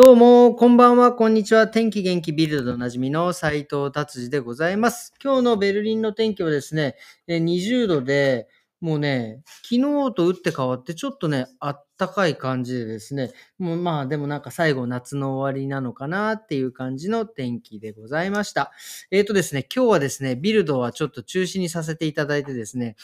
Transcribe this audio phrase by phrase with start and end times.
[0.00, 1.68] どうも、こんばんは、こんにちは。
[1.68, 5.12] 天気元気ビルドでおなじみの斉藤達治でございます。
[5.22, 6.96] 今日のベルリンの天気はですね、
[7.28, 8.48] 20度で、
[8.80, 18.72] もうね、昨日と打って変わってちょっとね、あったかい感じでですね、もうまあでもなんか最後夏の終わりなのかなっていう感じの天気でございました。
[19.10, 22.96] えっ、とですね、今日はですね、ビルドはちょっと中止にさせていただいてですね、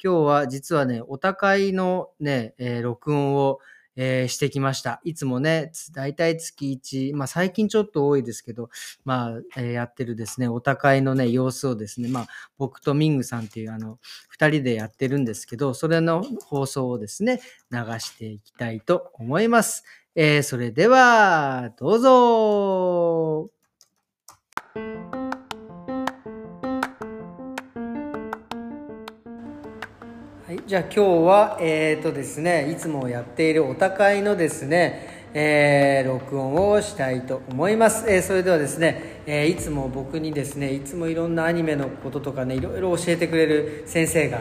[0.00, 3.58] 今日は実はね、お高いのね、えー録音を
[3.96, 5.00] えーしてきました。
[5.04, 8.70] いつもね、つ大体月1、まあ最近ちょっと多いですけど、
[9.04, 12.26] まあ、えーやってるですね、お高いのね、様子をですね、まあ
[12.58, 13.98] 僕とミングさんっていうあの、
[14.28, 19.84] 二人でやってるんですけど、それの放送をですね、流していきたいと思います。
[20.14, 23.50] えーそれでは、どうぞ
[30.66, 38.10] じゃあ今日は、えーとですね、いつもやっているお高いのですね、えー録音をしたいと思います。
[38.10, 44.40] えーそれではですね、えーいつも僕にですね、いつもいろんなアニメのこととかね、いろいろ教えてくれる先生が、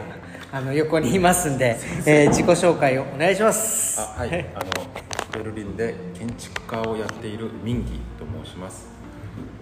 [0.54, 4.00] あの、横にいますんで、えー自己紹介をお願いします。
[4.00, 4.66] あはい、あの
[5.38, 8.88] ベルリンで建築家をやっているミンギと申します。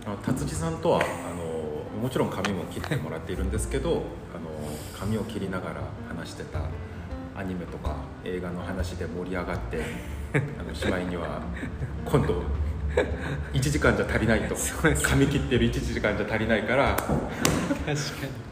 [0.06, 1.04] あの達治さんとはあ
[1.34, 1.41] の
[2.02, 4.50] もちろん髪も切ってもらっているんですけど、あの
[5.00, 6.62] 髪を切りながら話してた
[7.36, 9.84] アニメとか映画の話で盛り上がって、
[10.34, 11.42] あのしまいには
[12.06, 12.42] 今度
[13.54, 14.56] 1時間じゃ足りないと。
[15.04, 17.14] 髪切ってる1時間じゃ足りないから確か
[17.92, 17.96] に。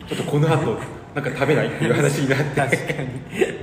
[0.07, 0.77] ちょっとこの後
[1.13, 2.61] なんか食べないっていう話になって。
[2.61, 3.09] 確かに。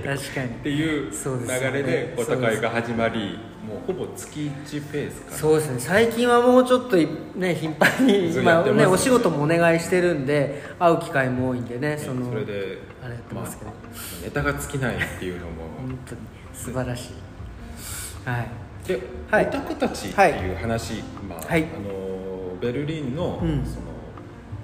[0.05, 0.47] 確かに。
[0.47, 0.51] っ。
[0.63, 5.37] ていう流れでお高いが始まりもうほぼ月1ペースかな。
[5.37, 5.81] そうですね。
[5.81, 15.53] 最近はもうちょっといね頻繁に今ねねお仕事もお願いしてるんで会う機会も多いんでねそのそれであれやってますけど、まあ、ネタが尽きないっていうのも。
[15.79, 16.21] 本当に
[16.53, 18.29] 素晴らしい。
[18.29, 19.47] はいで、はい。
[19.47, 21.65] オタクたちっていう話、まあはい。
[21.65, 23.65] あのベルリンの,、うん。
[23.65, 23.87] その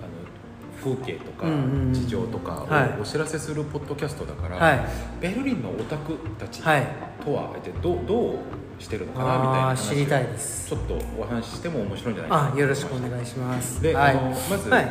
[0.03, 1.47] あの風景とか
[1.93, 2.99] 事情とかはい。
[2.99, 4.81] をお知らせするポッドキャストだから、はい。
[5.21, 6.81] ベルリンのオタクたちとはい。
[7.25, 8.37] は一体どうどう
[8.83, 10.69] してるのかなみたいな知りたいです。
[10.69, 13.81] ちょっとお話ししても面白いんじゃないかなあよろしくお願いします。
[13.81, 14.17] で、はい。
[14.17, 14.91] あのまず、はい、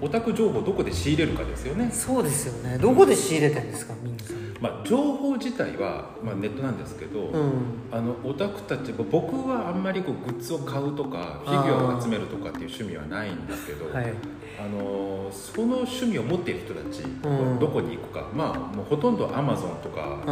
[0.00, 1.90] オタク情報どこで仕入れるかですよね。
[1.90, 2.78] そうですよね。
[2.78, 4.36] どこで仕入れてるんですかみんなさん。
[4.60, 7.52] まあ、情報自体は、まあ、ネットなんですけど、うん。
[7.90, 14.12] あのオタクたち僕はあんまりこうグッズを買うとかフィギュアを集めるとかっていう趣味はないんだけど、はい
[14.58, 17.58] あのその趣味を持っている人たち、ん。
[17.58, 18.28] どこに行くか。
[18.34, 20.22] まあもうほとんどアマゾンとか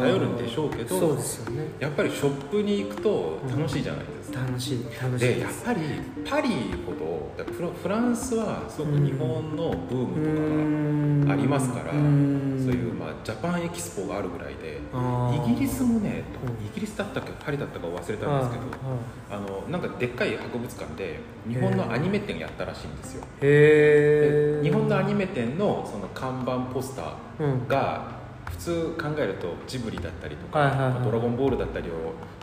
[0.00, 1.68] 頼るんでしょうけどそうですよね。
[1.80, 4.40] やっぱりショップに行くと楽しいじゃないですか。
[4.40, 5.80] 楽しい楽しいでやっぱり
[6.28, 6.48] パリ
[6.86, 7.24] ほど
[7.82, 14.80] フランスはすごく日本のブームとかがありますから、うんそういう、まあ、ジャパンエキスポがあるぐらいで
[15.50, 18.44] イギリスもねうんイギリスだったっけパリだったか忘れたんですけど
[19.30, 23.24] ああのなんかでっかい博物館で日本のアニメ展やったらしいんですよ。
[23.40, 27.68] ーへえで日本のアニメ展のその看板ポスターうん。
[27.68, 28.23] が
[28.56, 30.90] 普通考えるとジブリだったりとか、はいはいはい。
[30.94, 31.92] まあドラゴンボールだったりを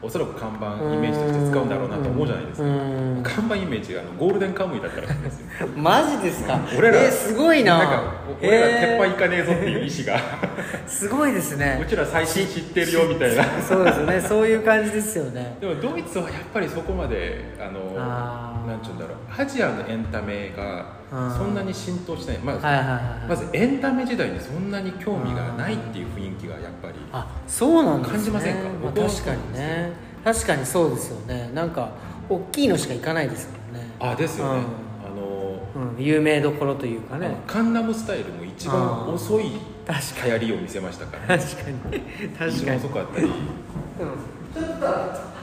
[0.01, 2.67] おそらく看板イメージとして使うんだろうなと思うじゃないですか。
[2.67, 3.22] うん。
[3.23, 5.67] 看板イメージがあのゴールデンカムイだったらしいんですよ。
[5.77, 6.59] マジですか？
[6.77, 7.77] 俺らえーすごいな。
[7.77, 8.03] なんか
[8.41, 10.17] 俺ら鉄板えいかねえぞっていう意志が。
[10.17, 10.22] ー
[10.88, 11.79] すごいですね。
[11.81, 13.43] うちら最新知ってるよみたいな。
[13.61, 14.22] そうですよね。
[14.22, 15.55] そういう感じですよね。
[15.61, 19.17] でもドイツはやっぱりそこまであのあーなんちゅうんだろう。
[19.38, 20.94] アジアのエンタメが
[21.38, 22.41] そんなに浸透してない。
[22.41, 22.94] まず、はいはいは
[23.25, 28.16] いまずエンタメ時代にそんなに興味がないっていう雰囲気がやっぱりあそうなんですね。
[28.16, 28.61] 感じませんか？
[28.83, 29.91] まあ、確かにね。
[30.23, 31.49] 確かにそうですよね。
[31.53, 31.91] なんか
[32.29, 33.89] 大きいのしか行かないですもんね。
[33.99, 34.66] あですよね、うん。
[35.05, 37.35] あのうん、有名どころというかね。
[37.47, 39.51] カンナムスタイルも一番遅い
[39.85, 41.78] 確流行りを見せましたから、ね、確かに。
[42.38, 42.78] 確一かに。
[42.78, 43.25] 番遅かったり。
[43.25, 43.31] うん
[44.53, 44.91] ちょっとは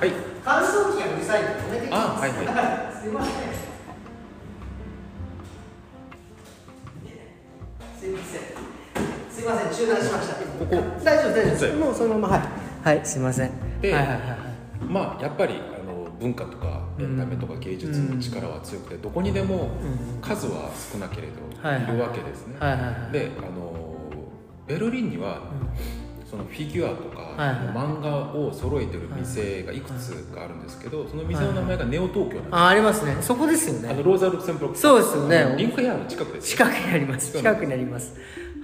[0.04, 0.12] い。
[0.44, 2.02] 乾燥機がうるさいんで止めてきます。
[2.02, 2.46] あはいはい。
[2.46, 2.52] は
[2.92, 3.34] いすいません。
[7.98, 8.40] すいません。
[9.30, 9.86] すいません。
[9.86, 10.34] 中断しました。
[10.34, 10.76] ここ。
[11.04, 12.96] 大丈夫大丈夫もうそのままはい。
[12.96, 13.80] はいすいません。
[13.80, 14.38] ではいはいはいはい。
[14.84, 20.20] まあやっぱりあの文化とかエンタメとか芸術の力は強くてどこにでもうん。
[20.20, 21.34] 数は少なけれど
[21.68, 23.86] はいるわけですね、はいはいはいであの
[24.66, 25.40] ベルリンには
[26.28, 27.32] そのフィギュアとか
[27.74, 33.16] 漫画を揃えてる店がいくつかあるんですけどその店の名前がネオ東京なんですあありますね。
[33.22, 33.88] そこですよね。
[33.88, 35.54] あのローザ・ルクセンブルクそうですよね。
[35.56, 37.32] リンクヘアの近くですよ近くにあります。
[37.32, 38.14] 近くにあります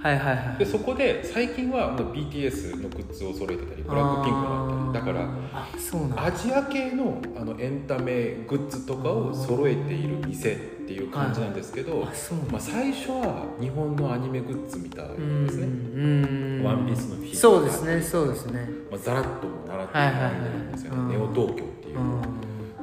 [0.05, 0.57] はいはいはい。
[0.59, 6.25] でそこで最近はもう BTS のグッズを揃えてたりブラックピンクもあったりだからあそうなんだ。
[6.25, 12.53] アジア系のあのエンタメグッズとかを揃えている店っていう感じなんですけど、あそうなんだ。
[12.53, 18.69] まあ、最初は日本のアニメグッズみたいうんですね、うんワンピースのフィギュアそうですねそうですね。
[18.91, 21.09] まあ、ザラッとも習っているアニメなんですよね、うん。
[21.09, 22.21] ネオ東京っていう、うん。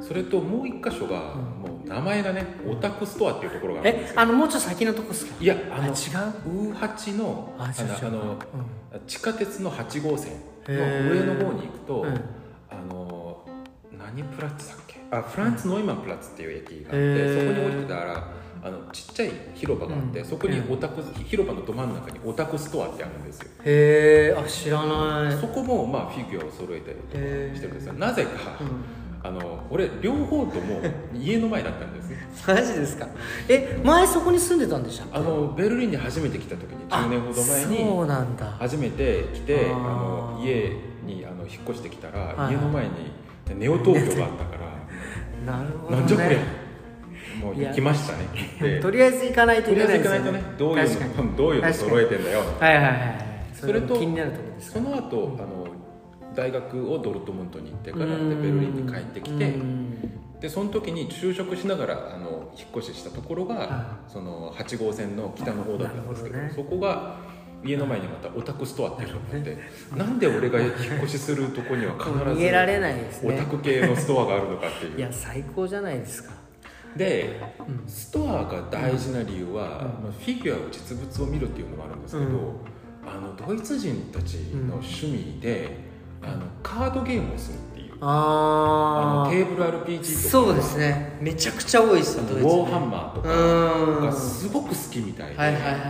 [0.02, 4.14] それともう一箇所が、もう名前がねオタクストアっていうところがあるんですよ。
[4.16, 5.34] えあのもうちょっと先のとこっすか？
[5.40, 5.92] いやあのあ違う？
[5.92, 7.72] ウーハチのあの
[8.92, 10.32] あの地下鉄の8号線
[10.68, 12.20] の上の方に行くと、うん。
[12.70, 13.46] あの
[13.98, 15.00] 何プラッツだっけ？
[15.10, 18.28] あフランツ・ノイマンプラッツっていう駅があって、そこに降りてたら
[18.64, 20.24] あのちっちゃい広場があって、うん。
[20.26, 23.50] そこにオタク広場のど真ん中にオタクストアってあるんですよ。
[23.64, 25.38] へえあ知らない。
[25.38, 27.18] そこもまあフィギュアを揃えたりとか
[27.54, 27.92] してるんですよ。
[27.92, 28.30] なぜか、
[28.60, 28.84] うん
[29.24, 30.80] あの俺両方とも
[31.14, 32.12] 家の前だったんです
[32.48, 33.06] マジですか？
[33.48, 38.46] え前そこに住んでたんでしたあのベルリンに初めて来た時に10年ほど前にそうなんだ。
[38.58, 40.72] 初めて来てあの家
[41.06, 42.90] にあの引っ越してきたら、はい家の前に
[43.58, 44.62] ネオ東京があったから
[45.58, 46.36] なるほど、ね、なんじゃこれ
[47.40, 48.26] もう行きましたね。
[48.60, 52.94] で とりあえず行かないといけないですよず行かないとねどういうのどういうの揃えてんだよはいはいはい
[53.54, 55.66] それとと気になるところですその後あの
[56.34, 58.42] 大学をドルトムントに行ってからでうん。
[58.42, 60.38] ベルリンに帰ってきてうん。
[60.40, 66.52] でその時に就職しながらあの引っ越ししたところが、はその8号線の北の方だったんですけどね。
[66.54, 67.16] そこが
[67.64, 69.58] 家の前にまたオタクストアっていうのがあって、
[69.96, 70.72] なんで俺が引っ
[71.04, 72.18] 越しするとこには必ず
[73.24, 74.98] オタねク系のストアがあるのかっていう。
[74.98, 76.32] いや最高じゃないですか。
[76.96, 77.88] でうん。
[77.88, 79.58] ストアが大事な理由は、うん。
[79.58, 79.68] ま
[80.08, 82.54] あ、フィギュアを実物を見るっていうのもあるんですけど、うん。
[83.06, 85.91] あのドイツ人たちの趣味で、
[86.22, 87.94] あのカードゲームをするっていう。
[88.00, 90.30] あああのテーブル RPG とか。
[90.30, 91.18] そうですね。
[91.20, 94.00] めちゃくちゃ多いですよウォーハンマーとうん。
[94.00, 95.80] かがすごく好きみたいで、はいはいはいはい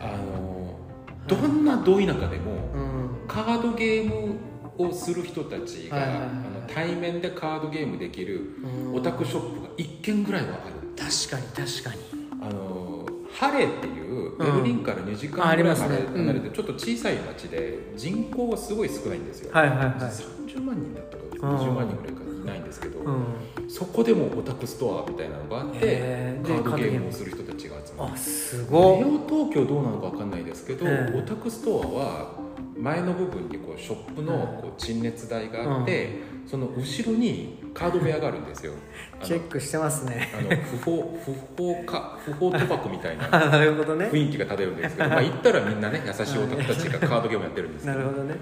[0.00, 0.78] あの
[1.26, 3.10] どんなど田舎でもうん。
[3.26, 4.36] カードゲーム
[4.76, 8.56] をする人たちが、あの対面でカードゲームできる
[8.88, 8.94] うん。
[8.96, 10.74] オタクショップが1軒ぐらいはある。
[10.96, 19.88] 確かに確かにあのハレーっていうベルリンから2時間ぐらい離れてちょっと小さい町で人口がすごい少ないんですよ、はいはいはい。
[19.88, 21.56] 30万人だったかうん。
[21.58, 23.24] 20万人ぐらいかいないんですけど、うん。
[23.68, 28.12] そこでもオタクストアみたいなのがあってカードゲーでムをする人たちが集まる。
[28.12, 32.43] あすネごっオ東京どうなのか分かんないですけど、ええオタクストアは
[32.76, 38.72] 前の部分にこうショップのこう陳列台があって、その後ろにカード部屋があるんですよ。
[39.22, 40.28] チェックしてますね。
[40.36, 48.34] あの不法不法か不法賭博みたいな 雰囲気が漂うんですけど、まあ行ったらみんなね優しいオタクたちが カードゲームやってるんですけどなるほどね。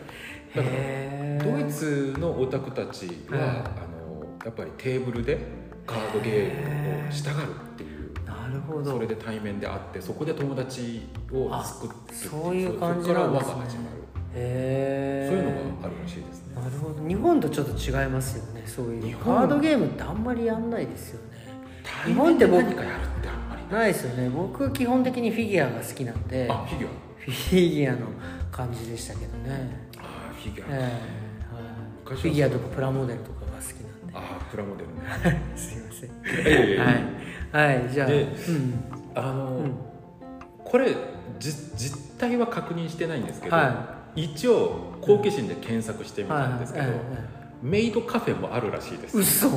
[0.55, 3.49] だからドイツのオタクたちは、はい。
[3.49, 5.39] あのやっぱりテーブルで
[5.87, 8.93] カードゲームをしたがるっていうなるほど。
[8.93, 11.03] それで対面で会ってそこで友達
[11.33, 13.79] を作ってそういう感じそこから輪がなんですね。
[13.79, 14.02] 始まる
[14.35, 15.51] へえそういうの
[15.83, 16.55] があるらしいですね。
[16.55, 17.09] なるほど。
[17.09, 18.63] 日本とちょっと違いますよね。
[18.67, 19.05] そういう。
[19.05, 19.37] 日本。
[19.37, 21.39] カードゲームってあんまりやんないですよね。
[21.83, 23.75] 対面で何かやるってあんまり。
[23.75, 24.29] ないですよね。
[24.31, 26.49] 僕基本的にフィギュアが好きなんで。
[26.51, 26.89] あフィギュ
[27.19, 28.07] フィギュアの
[28.51, 29.89] 感じでしたけどね。
[29.99, 34.13] アあフィギュええア、はいフィギュアとかプラモデルとかが好きなんで。
[34.15, 34.89] あプラモデル
[35.35, 35.43] ね。
[35.57, 36.11] すいません。
[37.53, 38.75] はい、はい、じゃあ、でうん、
[39.15, 39.73] あの、うん。
[40.65, 40.95] これ
[41.39, 46.87] じ実態は確認してないんですけど、は一応好奇心で検索してみたんですけど、
[47.63, 49.19] メイドカフェもあるらしいです。
[49.19, 49.49] 嘘。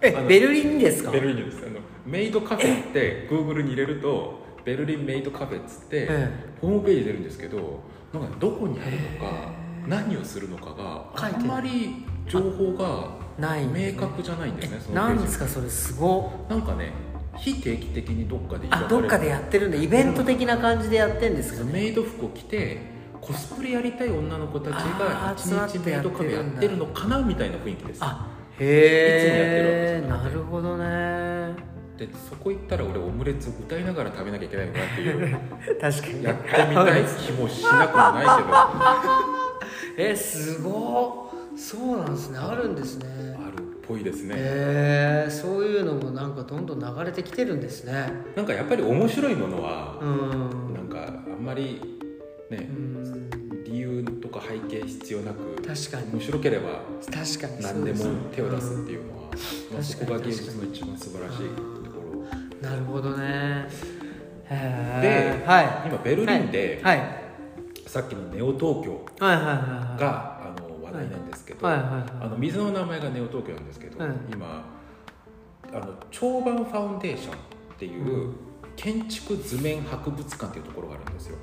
[0.00, 1.10] えベルリンですか？
[1.10, 1.64] ベルリンです。
[1.66, 6.30] あのメイドカフェって Google に入れるとベルリンメイドカフェっつって、え
[6.60, 7.80] ホームページ出るんですけど
[8.12, 9.52] なんかどこにあるのか
[9.86, 16.50] 何をするのかがあんまり情報がない明確じゃないんですねそのページなんですかそれすごっ。
[16.50, 16.92] なんかね
[17.36, 19.76] 非定期的にどっかであどっかでやってるんだ。
[19.76, 21.72] イベント的な感じでやってんですかね。
[21.72, 22.93] メイド服を着て
[23.26, 28.00] コスプレやりたい女の子たちが一日メイドカフェやってるのかなみたいな雰囲気です。
[28.02, 31.74] あいつもやってるわへえけじゃなくてなるほどね。
[31.96, 35.38] でそこ行ったら俺オムレツ歌いながら食べなきゃいけないのかなっていう。
[35.80, 36.24] 確かに。
[36.24, 38.48] やってみたい気もしなくもないけど。
[40.10, 41.56] えすごっ。
[41.56, 42.38] そうなんですね。
[42.38, 43.06] あるんですね。
[43.38, 48.10] あるっぽいですね、へえそういうのもなんかどんどん流れてきてるんですね。
[48.34, 50.74] なんかやっぱり面白いものはう、ん。
[50.74, 51.93] なんかあんまり
[52.56, 52.94] ね、うん
[53.64, 56.12] 理由とか背景必要なく確かに。
[56.12, 59.14] 面白ければ確かに何でも手を出すっうんていうの
[59.76, 62.26] は、そこが芸術の一番素晴らしいとこ
[62.62, 62.68] ろ。
[62.68, 63.66] なるほどね。
[64.46, 65.88] へでえはい。
[65.88, 66.98] 今ベルリンで、はい。
[66.98, 67.08] はい。
[67.86, 71.76] さっきのネオ東京はいはいはいが、あの話題なんですけど、はい。
[71.78, 71.86] はい。
[71.86, 72.02] はい。
[72.20, 74.14] あの水の名前がネオ東京なんですけど、うん。
[74.32, 74.64] 今
[75.72, 77.36] あの長板ファウンデーションっ
[77.78, 78.32] ていう
[78.76, 81.38] 建築図面博物館っていうところがあるんですよ、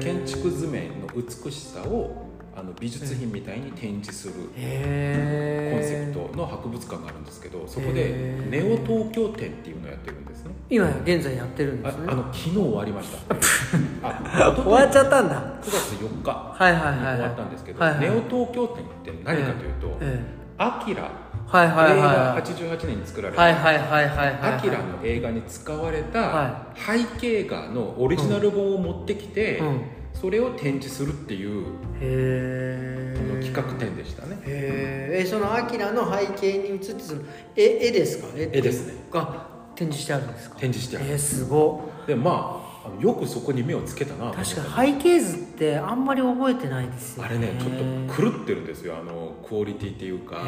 [0.00, 10.50] 建築図面の美しさをあの美術品みたいに展示するコンセプトの博物館があるんですけどそこでネオ東京展っていうのをやってるんですね。
[10.68, 12.04] 今現在やってるんですね。
[12.08, 14.48] ああの昨日終わりました。
[14.48, 15.40] あ 終わっちゃったんだ。
[15.62, 16.94] 9月4日はいはいはいはい。
[16.94, 20.40] に終わったんですけど、ネオ東京展って何かというと、え。
[20.58, 21.10] アキラ
[21.50, 21.98] はいはいはい。
[21.98, 29.80] 映画はい88年に作られた、はいはいはいはいはいアキラの映画に使われたは背景画のオリジナル本を持ってきて、うん。
[30.12, 31.68] それを展示するっていうの
[32.00, 34.38] え企画展でしたね。
[34.44, 35.24] へー。
[35.24, 37.22] えそのアキラの背景に映ってその
[37.56, 38.26] 絵絵ですか？
[38.36, 38.94] 絵絵ですね。
[39.10, 40.56] が展示してあるんですか？
[40.58, 41.06] 展示してある。
[41.10, 41.82] えー、すご。
[42.06, 42.59] でまあ
[43.00, 47.72] よくそこに目をつけたな確かに背景図ってあんまり覚えてないですよあれねちょっ
[48.08, 50.40] と狂ってるんですよあのクオリティっていうか。
[50.40, 50.44] あ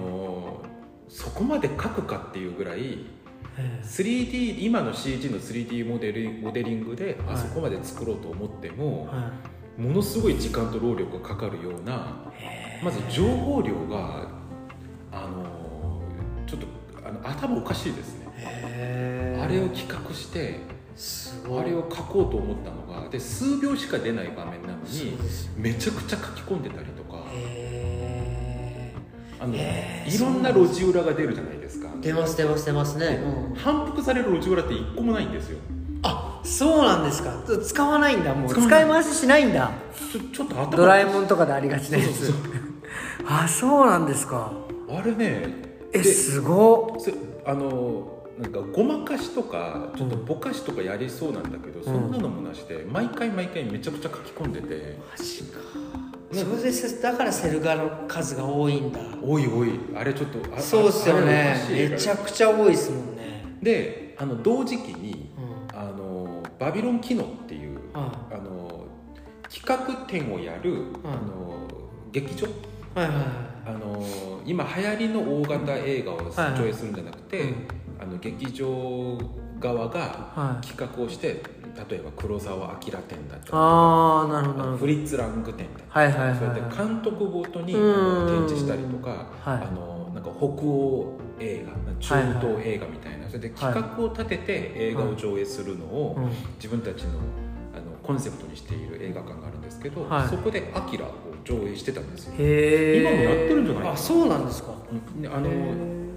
[0.00, 0.62] の
[1.08, 3.06] そこまで描くかっていうぐらい
[3.56, 7.38] へ 3D 今の CG の 3D モデリモデリングであはい。
[7.38, 9.32] そこまで作ろうと思ってもー、は
[9.78, 12.16] ものすごい時間と労力がかかるような
[12.82, 14.28] まず情報量が
[15.12, 16.02] あの
[16.46, 16.66] ちょっと
[17.08, 18.26] あの頭おかしいですね。
[19.42, 20.60] あれを企画して
[20.96, 25.18] あれを書こうと思ったのがで数秒しか出ない場面なのに
[25.56, 27.22] めちゃくちゃ書き込んでたりとか。
[27.32, 28.94] へ
[29.38, 31.88] あのいろんな路地裏が出るじゃないですか。
[31.88, 33.54] ー出ます出ます出ますね、うん。
[33.54, 35.58] 反復される路地裏って一個もないんですよ。
[36.02, 37.42] あそうなんですか。
[37.62, 38.34] 使わないんだ。
[38.34, 38.86] もう使い。
[38.86, 39.72] 回ししないんだ。
[40.12, 42.32] ちょちょっと頭ドラえもんとかでありがちなやつ
[43.26, 44.52] あそうなんですか。
[44.88, 45.48] あれね
[45.92, 47.00] えですごっ。
[47.00, 47.12] せ
[47.44, 54.98] あのなんかごまかしとかちょっとぼかしとかやりそうなんだけど、そんなのもなしで毎回毎回めちゃくちゃ書き込んでて。
[55.10, 55.58] マジか。
[56.32, 59.00] それでせだからセル画の数が多いんだ。
[59.22, 59.70] おいおい。
[59.94, 61.56] あれちょっとあそうっすよね。
[61.70, 63.56] めちゃくちゃ多いですもんね。
[63.62, 65.30] であの同時期に
[65.72, 65.78] うん。
[65.78, 68.86] あのバビロン機能っていう、はあの
[69.48, 71.68] 企画展をやる、あの
[72.12, 72.46] 劇場。
[72.46, 72.50] い
[72.94, 73.16] はいはい。
[73.66, 74.04] あの
[74.44, 76.60] 今流行りの大型映画をはいはい。
[76.60, 77.66] 上映するんじゃなくて、うん
[77.98, 79.18] あの劇場
[79.58, 80.00] 側が
[80.34, 80.66] はい。
[80.66, 81.42] 企画をして
[81.90, 89.10] 例えば黒澤明展だったりとかああなるほどフリッツ・ラング展だったはいはいはいりそうやって監督ごとに展示したりとか、
[89.42, 89.62] はい。
[89.62, 96.28] あのなんか北欧映画中東映画みたいな、それで企画を立てて映画を上映するのを、うん。
[96.56, 97.10] 自分たちの
[97.74, 100.28] あのコンセプトにしている映画館があるんですけど、はい。
[100.28, 101.10] そこで「アキラを
[101.44, 102.34] 上映してたんですよ。
[102.38, 103.82] へえ今もやってるんじゃない？
[103.82, 104.72] かなあそうなんですか。
[104.90, 105.22] うん。
[105.22, 105.48] であの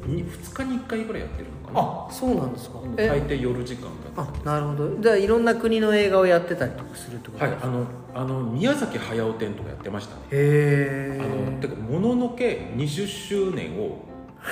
[0.06, 2.08] へに2日に1回ぐらいやってるのかな。
[2.08, 2.79] あそうなんですか。
[2.96, 3.22] 大え。
[3.27, 4.32] 抵夜時間だあった。
[4.32, 5.01] んですなるほど。
[5.01, 10.22] じゃあいろんな国の映画をやってたりとかするってことはいあのあの宮崎駿展とかやってましたね。
[10.32, 14.06] へあのえてかもののけ20周年を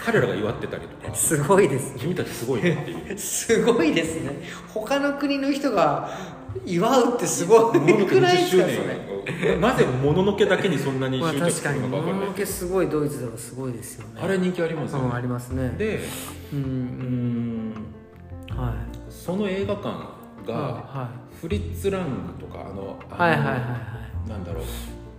[0.06, 1.13] 彼らが祝ってたりとか。
[1.16, 2.00] すごいですね。
[2.01, 3.18] 君たちすごいねっていう。
[3.20, 4.32] すごいですね。
[4.74, 6.10] 他の国の人が
[6.66, 7.80] 祝うってすごい。
[8.06, 9.16] くないで20周すかそれ
[9.60, 12.13] なぜもののけだけにそんなにまあ執着す確かにるのか分かんない。
[12.13, 15.75] もののけすごいドイツではすごいですよねあれ人気ありますようんあねりますね。
[15.77, 16.00] で
[16.53, 17.74] ううーん
[18.50, 18.74] はい。
[19.10, 19.89] その映画館
[20.48, 21.10] がは
[21.41, 22.03] フリッツ・ラン
[22.38, 23.60] グとかあのあのいはいはいはいは
[24.25, 24.29] い。
[24.29, 24.63] なんだろう。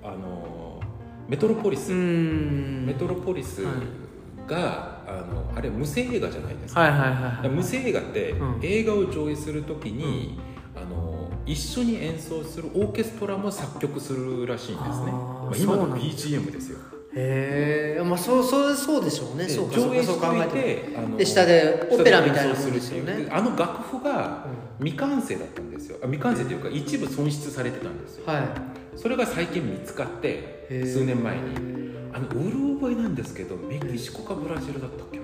[0.02, 0.80] あの
[1.28, 2.86] メトロポリス、うーん。
[2.86, 3.62] メトロポリス
[4.46, 7.48] が、あのあれ無声映画じゃないですか,、はいはいはいはい。
[7.50, 8.58] 無声映画って、うん。
[8.62, 10.38] 映画を上映するときに、
[10.74, 11.07] あの
[11.48, 15.12] 一緒に演奏するオーケストラも作曲するらしいんですね。
[15.12, 16.78] まあ、今の BGM ですよ。
[17.14, 19.46] へえまあそうそうそうでしょうね。
[19.46, 20.48] でそう上映しといて
[20.92, 23.06] てあので下でオペラみたいな下もんでするっていう。
[23.06, 24.46] ですよねであの楽譜が
[24.78, 25.96] 未完成だったんですよ。
[26.02, 28.24] あ未完成というか一部損失されてたんですよ。
[28.26, 28.44] はい。
[28.96, 31.78] それが最近見つかって数年前に。
[32.10, 35.17] あのうる覚えなんですけどメキシコかブラジルだったっけ？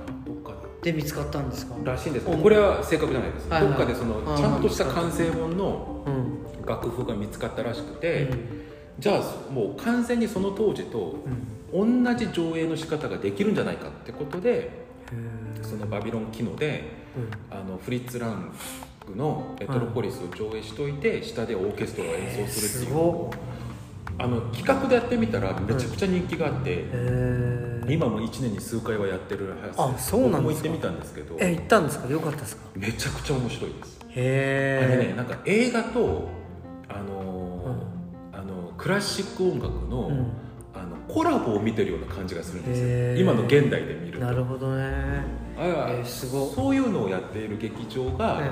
[0.84, 1.74] で見つかったんですか？
[1.82, 3.70] らしいんですうんこれは正確じゃないです、はいはい。
[3.70, 6.44] どっかでそのちゃんとした完成本のうん。
[6.66, 8.30] 楽譜が見つかったらしくて、
[8.98, 11.16] じゃあもう完全にその当時と
[11.72, 12.04] うん。
[12.04, 15.64] 同じ上映の仕方ができるんじゃないかってことでへー。
[15.64, 16.84] そのバビロン機能で
[17.16, 17.56] うん。
[17.56, 18.52] あのフリッツ・ラン
[19.06, 23.30] グの「メトロポリス」を上映しといて下でオーケストラを演奏するっていう
[24.18, 30.38] あの企画でやってみたらめちゃくちゃ人気があって、へえ今も1年に数回はやってるはずあそうなんですか。
[30.38, 31.36] 僕も行ってみたんですけど。
[31.40, 32.08] え行ったんですか？
[32.08, 32.62] よかったですか？
[32.76, 33.98] めちゃくちゃ面白いです。
[34.08, 36.28] へえあれねなんか映画と
[36.88, 40.16] あのーあのクラシック音楽の,、うん。
[40.74, 42.74] あのコラボを見てるような感じがするんで
[43.16, 43.20] すよ。
[43.20, 44.24] 今の現代で見ると。
[44.24, 44.84] なるほどね。
[45.58, 46.46] あえーすご。
[46.46, 48.50] そういうのをやっている劇場が、え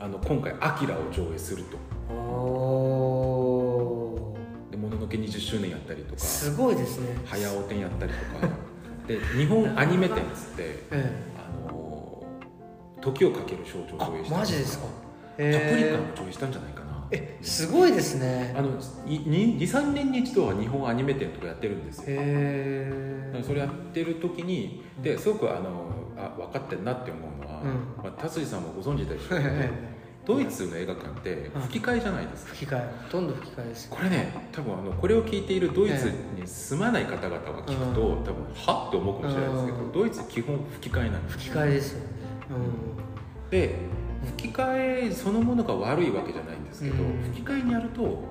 [0.00, 1.76] あの今回「アキラを上映すると。
[2.14, 2.97] お
[5.08, 8.52] で「もののけ20周年」やったりとかすごいですね「早尾展」やったりとか。
[9.06, 14.84] で日本アニメ展っつってえあのー時をかける少女を上映したあマジですか？
[15.38, 17.06] パへープリカも上映したんじゃないかな。
[17.10, 18.52] えすごいですね。
[18.56, 22.04] あの23年に一度は日本アニメ展とかやってるんですよ。
[22.08, 22.16] へ
[23.34, 23.42] え。
[23.42, 28.02] それやってる時にですごくあのあ分かってんなって思うのは、うん。
[28.02, 29.50] まあ、達治さんもご存知でしょうけど、
[30.28, 32.90] ドイツの映画館って吹き替えじゃないですか、吹き替え。
[33.04, 33.96] ほとんど吹き替えですよ。
[33.96, 38.24] これね多分あのこれを聞いているドイツに住まない方々が聞くと、うん。
[38.24, 39.92] 多分はって思うかもしれないですけど、うん。
[39.92, 42.06] ドイツ基本吹き替えなんです吹き替えですよね。
[43.50, 43.74] で
[44.36, 47.22] 吹き替えそのものが悪いわけじゃないんですけど、うん。
[47.32, 48.22] 吹き替えにやると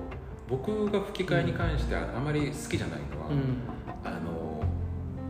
[0.48, 3.58] 僕が吹き替えに関してあまり好きじゃないのは、うん、うん
[4.04, 4.62] あの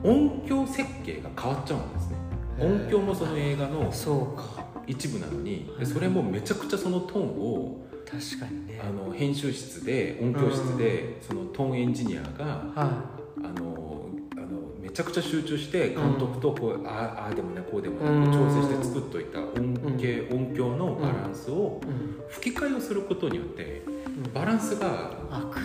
[0.04, 2.16] 音響設計が変わっちゃうんですね。
[2.60, 8.80] 音響もその映画のそうか一部なのにでそれもめちゃくちゃそのトーンを確かにね。
[8.82, 18.32] あの編集室で音響室でそのトーンエンジニアがはあのあのめちゃくちゃ集中して監督とこう、あああでもねこうでもねうん。
[18.32, 21.82] 調整して作っといた音系、音響のバランスを
[22.30, 24.32] 吹き替えをすることによってうん。
[24.32, 25.12] バランスが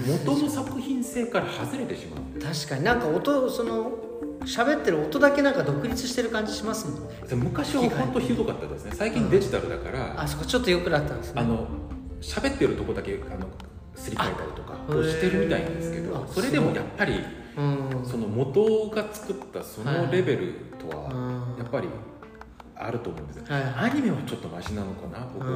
[0.06, 2.42] 元の作品性から外れてしまう。
[2.42, 2.84] 確かに。
[2.84, 4.03] なんか音その
[4.46, 7.10] 喋ってる音だけなんか独立してる感じしますもん。
[7.10, 8.92] ねで昔は本当ひどかったですね。
[8.94, 11.42] 最近デジタルだから、あそこちょっと良くなったんですね。
[11.42, 11.68] あの
[12.22, 13.48] 喋ってるとこだけあの
[13.96, 14.78] すり替えたりとか
[15.10, 17.20] してるみたいなんですけどそれでもやっぱり
[17.58, 17.62] う。
[17.62, 18.06] ん。
[18.06, 21.16] その元が作ったそのレベルとはう
[21.56, 21.58] ん。
[21.58, 21.88] やっぱり
[22.76, 23.46] あると思うんですよ。
[23.48, 23.92] はい。
[23.92, 25.26] アニメはちょっとマシなのかな？
[25.34, 25.52] 僕う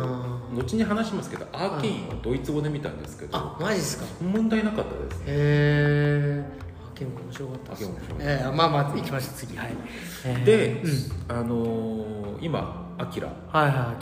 [0.53, 0.55] ん。
[0.55, 4.05] 後に話しますけどアーケインをドイツ語で見たんですけどあマジですか。
[4.23, 6.66] 問題なかったですへえ
[6.97, 7.95] あ結構面白かったですね。
[8.19, 9.57] ええまあまあ行きましょう次。
[9.57, 9.67] はい、
[10.25, 11.37] えーで、うん。
[11.37, 13.29] あのー今「アキラ。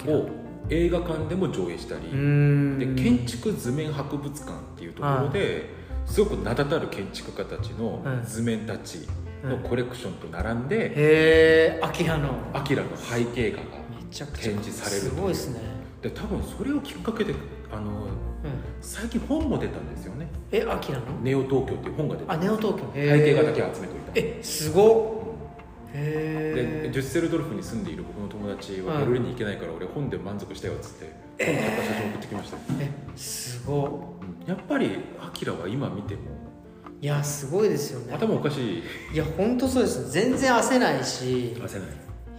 [0.07, 0.29] を
[0.69, 2.95] 映画館でも上映したり、うーん。
[2.95, 5.69] で建築図面博物館っていうところで、
[6.05, 9.07] すごく名だたる建築家たちのはい図面たち
[9.43, 12.29] のコレクションと並んで、へえアキラの。
[12.53, 15.59] アキラの背景画がめちゃくちゃ展示されるすごいですね、
[16.01, 17.33] で多分それをきっかけで
[17.71, 18.09] あのうん、
[18.79, 20.27] 最近本も出たんですよね。
[20.51, 22.83] えアキラの「ネオ東京」っていう本が出たあネオ東京。
[22.93, 24.11] 背景画だけ集めといた。
[24.15, 25.25] えすごっ。
[25.93, 32.57] でデュッセルドルフに住んでいる僕の友達はベルリンに行けないから俺本で満足したよっつって本買った写真送ってきました。
[32.57, 34.47] よ、えすごうん。
[34.47, 36.23] やっぱりアキラは今見てもっ
[37.01, 38.13] いやすごいですよね。
[38.13, 38.83] 頭おかしい。
[39.13, 40.11] いや本当そうです。
[40.11, 41.55] 全然焦せないし。
[41.55, 41.87] 出せない。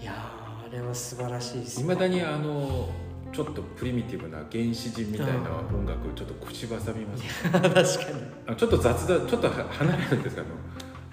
[0.00, 2.88] いやーあれは素晴らしいですいまだにあの
[3.32, 5.34] ちょっとプリミティブな原始人みたいな
[5.72, 7.24] 音楽ちょっと口挟みます。
[7.50, 7.74] 確かに。
[8.46, 10.46] あちょっと雑だちょっとは離れるんですけど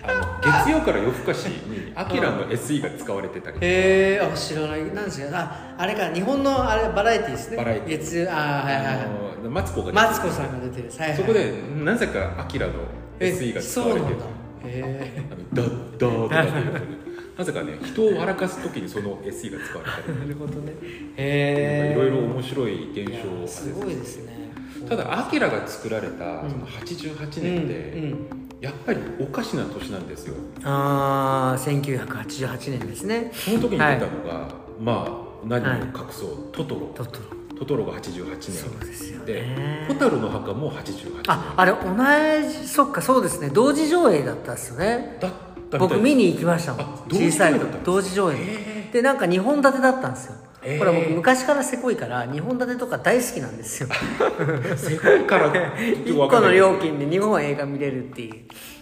[0.06, 4.86] あの月曜から夜更かしにアキラの SE が使われてたりへえあ知らない。
[4.94, 5.38] なんですか？
[5.38, 7.58] ああれか日本のあれバラエティーですね。
[7.58, 7.96] バラエティ。
[7.98, 9.04] ー月あーはいは
[9.46, 10.08] いマツコが出てる。
[10.08, 10.90] マツコさんが出てる。
[10.90, 12.74] はいはいそこでなぜかアキラの
[13.20, 14.06] え SE が使われてる。
[14.06, 14.26] そうなんだ。
[14.66, 17.03] へあのダッダーとかっていう
[17.38, 20.04] なぜかね人を笑かす時にその SE が使われたり。
[20.08, 20.74] えなるほどね。
[21.18, 24.52] へえいろいろ面白い現象すごいですね。
[24.88, 26.52] ただアキラが作られたうん。
[26.52, 28.00] その88うん年って、う
[28.40, 30.36] んやっぱりおかしな年なんですよ。
[30.64, 33.30] ああ1988年ですね。
[33.34, 34.48] その時に出たのが、
[34.80, 35.06] ま
[35.44, 36.88] あ何を隠そう、トトロ。
[36.96, 37.26] トトロ。
[37.60, 41.24] トトロが88そう年ですよでね蛍の墓も88年。
[41.28, 43.50] ああれ同じそっかそうですね。
[43.50, 45.18] 同時上映だったっすよね。
[45.20, 46.86] だったみたい僕見に行きましたもん。
[47.10, 50.36] 小さい頃上映だったんです同時上映へでなんか2本立てだったんですよ。
[50.62, 53.90] へーほら僕昔からせこいから2本立てとか大好きなんですよ。
[54.78, 55.70] 世界からちょっと
[56.12, 58.36] 1わかんない個の料金で2本映画見れるっていう。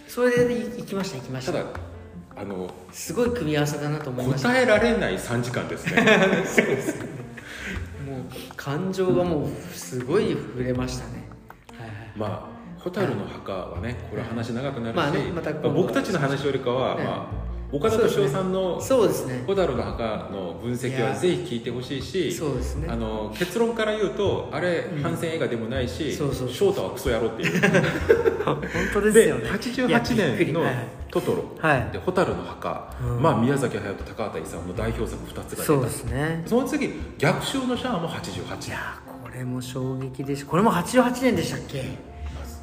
[0.06, 1.52] それで行きました行きました。
[1.52, 1.64] ただ
[2.36, 4.48] あのすごい組み合わせだなと思いました。
[4.50, 6.02] 答えられない3時間ですね。
[8.06, 8.22] もう
[8.56, 11.24] 感情がもうすごい触れましたね。
[11.78, 11.96] はいはい。
[12.16, 12.51] まあ
[12.82, 19.44] 蛍の墓はねこれ話長くなるし、まあねまた僕たちの話よりかは、ねまあ、岡田敏夫さんのそうですね。
[19.46, 22.88] 蛍の墓の分析はぜひ聞いてほしいしそうですね。
[22.90, 25.02] あの結論から言うとあれうん。
[25.02, 27.60] 反戦映画でもないし、翔太はクソ野郎っていう。
[28.44, 28.60] 本
[28.92, 30.62] 当ですでよねいやびっく88年の
[31.10, 31.88] トトロ、はい。
[31.92, 33.22] で蛍の墓、うん。
[33.22, 35.62] まあ、宮崎駿と高畑勲の代表作2つが出た。
[35.62, 36.42] そうですね。
[36.46, 38.68] その次逆襲のシャアも88年。
[38.68, 42.11] いやーこれも衝撃でしたこれも88年でしたっけ？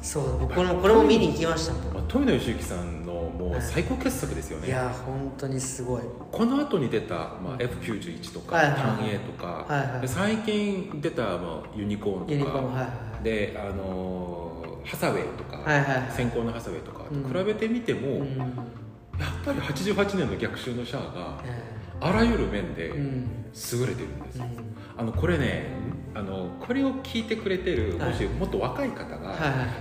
[0.02, 1.74] そう僕このこれも見に行きました
[2.08, 6.02] 富野義行さんのもう最高傑作ですよね、いやー本当にすごい。
[6.30, 10.00] この後に出た、まあ、F91 とか、はい単 A とか、はいはい。
[10.00, 12.32] で最近出た、まあ、ユニコーンとか。
[12.32, 13.24] ユニコーンはいはいはい。
[13.24, 16.10] であのーハサウェイとか、はいはいはい。
[16.10, 17.22] 先行のハサウェイとかうん。
[17.22, 18.36] と比べてみても、うん。
[18.38, 21.62] やっぱり88年の逆襲のシャアがえ
[22.00, 24.76] あらゆる面で優れてるんですよ、うん。
[24.96, 25.66] あのこれね
[26.12, 28.10] あのこれを聞いてくれてるはい。
[28.10, 29.34] もしもっと若い方が、は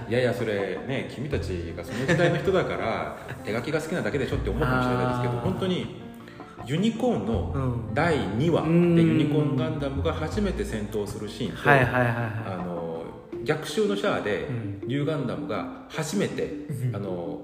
[0.07, 6.09] いやいやそれね君たちがその時代の人だから 手書きが好きなだけでしょって思うかもしれないですけど本当に
[6.65, 7.93] ユニコーンのうん。
[7.93, 8.95] 第2話でうん。
[8.97, 12.13] ユニコーンガンダムが初めて戦闘するシーンと、はいはいはいはい。
[12.45, 13.03] あの
[13.43, 14.87] 逆襲のシャアでうん。
[14.87, 16.95] ニューガンダムが初めて、うん。
[16.95, 17.41] あの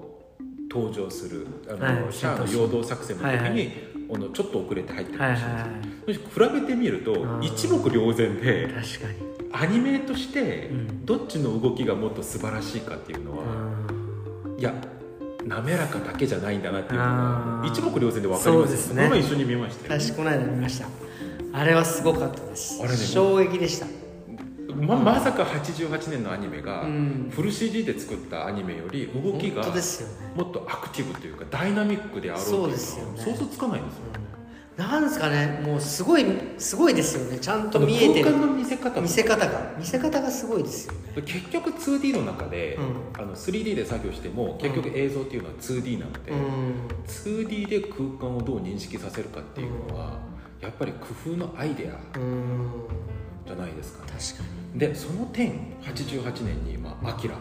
[0.70, 2.12] 登場するあの、はい。
[2.12, 5.66] シャアの陽動作戦の時に、はいはいあのちょっと遅れて入ってくはいるは
[6.06, 6.14] い。
[6.14, 7.44] し、比べてみるとん。
[7.44, 9.26] 一目瞭然で確かに。
[9.52, 11.06] アニメとしてうん。
[11.06, 13.44] どっちの動きがもっと素晴らしいかっていうのは、
[14.58, 14.74] いや
[15.46, 18.44] 滑らかだけじゃないんだなっていうのが一目瞭然で分かります。
[18.44, 19.18] そうですね。
[19.18, 20.88] 一緒に見ましたよ私この間見ました。
[21.52, 22.80] あれはすごかったです。
[22.82, 23.86] あれね衝撃でした
[24.80, 27.30] ままさか88年のアニメがうん。
[27.34, 29.64] フル CG で作ったアニメより動きが
[30.34, 32.76] もっとアクティブというかダイナミックであろうっていうのは
[33.16, 34.04] 想像つかないんですよ
[34.76, 36.26] なんですかねもうすごい
[36.58, 37.38] すごいですよね。
[37.38, 38.26] ちゃんと見えてる。
[38.26, 39.72] 空間の見せ方と見せ方が。
[39.78, 41.22] 見せ方がすごいですよね。
[41.22, 46.88] 結局 2D の中で、うあの 3D で作業しても結局映像っていうのは 2D なので、うん。
[47.06, 50.18] 2D で空間をどう認識させるかっていうのは、
[50.60, 52.18] やっぱり工夫のアイデア。
[52.18, 52.70] うん
[53.46, 54.12] じゃないですかね。
[54.12, 54.80] 確かに。
[54.80, 57.34] でその点88年にまあアキラ。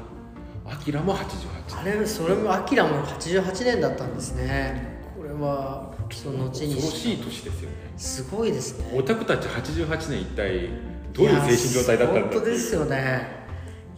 [0.67, 5.03] アキラも88あれそれもアキラも88年だったんですね。
[5.15, 7.75] これはその後に恐ろしい年ですよね。
[7.97, 8.97] すごいですね。
[8.97, 10.69] オタクたち88年一体
[11.13, 13.45] どういう精神状態だったんだ本当ですよね。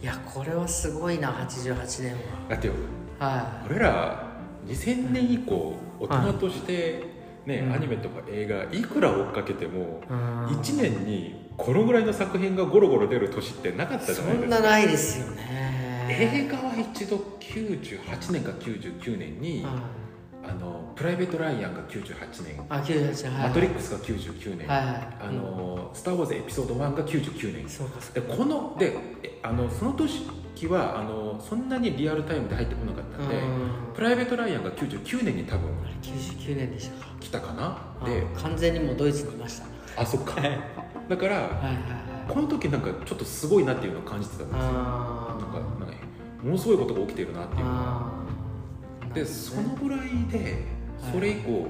[0.00, 2.16] いやこれはすごいな88年
[2.48, 2.74] だっては
[3.18, 4.28] は俺ら
[4.66, 7.02] 2000年以降大人として、
[7.46, 7.72] ねうん。
[7.72, 10.46] アニメとか映画いくら追っかけてもいうん。
[10.60, 14.46] 1年にこのぐらいの作品がゴロゴロ出る年ってなかったじそゃないですか。
[14.46, 19.68] んなないですよね映画は一度98年か99年に、うん
[20.48, 23.32] あのプライベート・ライアンが98年、あ98年。
[23.34, 23.48] はい。
[23.48, 25.16] マトリックスが99年、はいはい。
[25.20, 27.68] あのスター・ウォーズエピソード1が99年。
[27.68, 30.22] そうでこのでえあのその年
[30.68, 33.70] はあのそんなにリアルタイムで入ってこなかったんで、うん。
[33.94, 37.12] プライベート・ライアンが99年に多分あれ99年でしたか。
[37.20, 38.06] 来たかな？
[38.06, 39.66] でで完全にもうドイツにいました。
[40.00, 40.40] あそっか
[41.08, 41.74] だからはいはいはい。
[42.28, 44.62] この時なんかちょっとすごいなっていうのを感じてたんですよ。
[44.62, 45.38] なんかあ
[45.80, 45.94] なんか
[46.42, 48.12] ものすごいことが起きてるなっていうのは
[49.10, 50.38] あでそのぐらいで
[51.02, 51.12] はい。
[51.12, 51.66] それ以降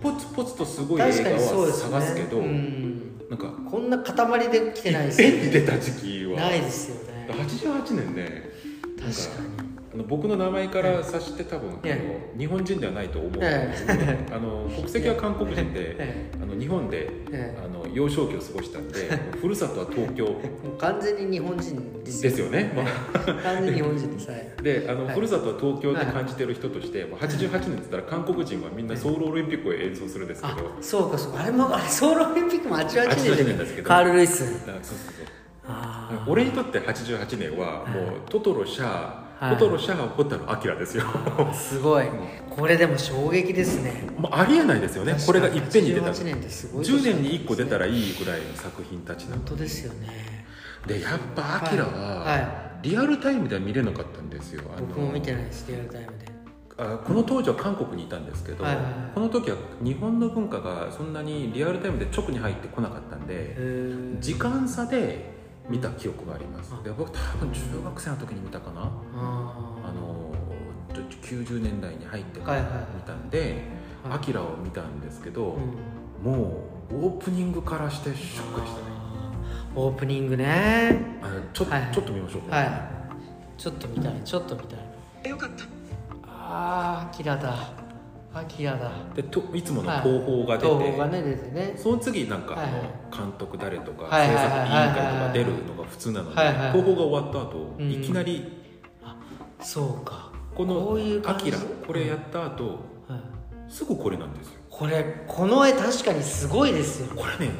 [0.00, 3.10] ポツポツとすごい映画は探すけどうん。
[3.30, 6.40] なんかこんな塊で来てないですよ絵に出た時期は。
[6.40, 7.28] ないですよね。
[7.30, 8.50] 88年ね。
[8.98, 9.70] 確かに。
[9.92, 13.30] あの僕の名前から察して多分、えあの日本人ではないと思う。
[13.32, 13.68] んえ。
[13.70, 17.56] ですけど、あの国籍は韓国人で、えあの日本で、え。
[17.64, 20.24] あの幼少期を過ごしたんで ふるさとは東京。
[20.24, 20.32] も
[20.74, 24.30] う完全に日本人ですですよね、ま完全に日本人です。
[24.30, 24.52] はい。
[24.58, 25.14] あ であの、はい。
[25.14, 31.42] ふるさとは東京って感じてる人として、まあ88年って言ったら韓国人はみんなソウルオリンピックを演奏するんですけあど、そうかそうか。
[31.42, 33.88] あれもあれソウルオリンピックも88 88年年ですけど。
[33.88, 34.38] カール・ルイス。
[34.38, 35.40] そうそうそう。
[36.26, 39.56] 俺にとって88年はもうトトロシャア、はい。
[39.56, 41.04] トトロシャアホタルアキラですよ。
[41.52, 42.06] すごい。
[42.48, 44.04] これでも衝撃ですね。
[44.16, 45.16] もうありえないですよね。
[45.26, 50.46] これがいっぺんに出た88年ってすごい10年に1個出たららいいぐらいの作品たちなの本当ですよね。
[50.86, 54.62] でやっぱアキラははリアルタイムでは見れなかったんですよ。
[54.78, 56.30] 僕も見てないですリアルタイムで。
[56.78, 58.94] あこの当時は韓国にいたんですけど、はいはいはい。
[59.14, 63.56] この時は日本の文化がそんなにリアルタイムで直に入ってこなかったんで
[64.20, 66.74] 時間差で見た記憶があります。
[66.78, 68.82] あで僕多分中学生の時に見たかな。
[68.82, 68.88] あ
[69.84, 70.32] あの
[70.92, 71.02] ちょ
[71.44, 72.60] 90年代に入ってから
[72.94, 73.64] 見たんで
[74.02, 75.56] はい「アキラを見たんですけど、
[76.22, 78.84] もうオープニングからしてショックでしたね。
[79.76, 81.20] オープニングね。
[81.22, 82.68] あちょ,、ちょっと見ましょうか、はい。
[83.56, 84.76] ちょっと見たいちょっと見た
[85.26, 85.30] い。
[85.30, 85.64] よかった。
[86.26, 87.79] ああアキラだ
[88.32, 88.90] アキラだ。
[89.14, 91.74] でといつもの東宝が出て、東宝がね出てね。
[91.76, 92.82] その次なんかはいはい。
[93.10, 96.72] 監督誰とか、はいはいはい制作委員会とか出るのが普通なので、はいはいはい。
[96.72, 97.90] 東宝が終わった後、うん。
[97.90, 98.62] いきなり
[99.60, 100.30] そうか。
[100.54, 101.44] このこういう「ア感じ？
[101.46, 102.64] キラこれやった後
[103.08, 103.20] はい
[103.68, 104.60] すぐこれなんですよ。
[104.68, 107.14] これこの絵確かにすごいですよ。
[107.16, 107.52] これね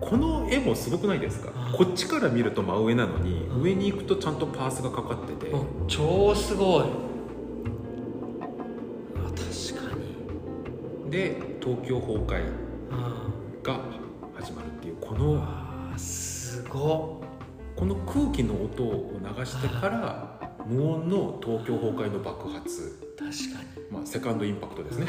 [0.00, 1.52] この絵もすごくないですか？
[1.54, 3.62] あこっちから見ると真上なのに、うん。
[3.62, 5.52] 上に行くとちゃんとパースがかかってて、
[5.86, 6.84] 超すごい
[11.12, 12.42] で東京崩壊
[12.90, 13.28] あ
[13.62, 13.80] が
[14.34, 17.22] 始まるっていうこのあすご
[17.76, 25.06] この空気の音を流してから無音の東京崩壊の爆発、っ確かまあ、セカンドインパクトですね。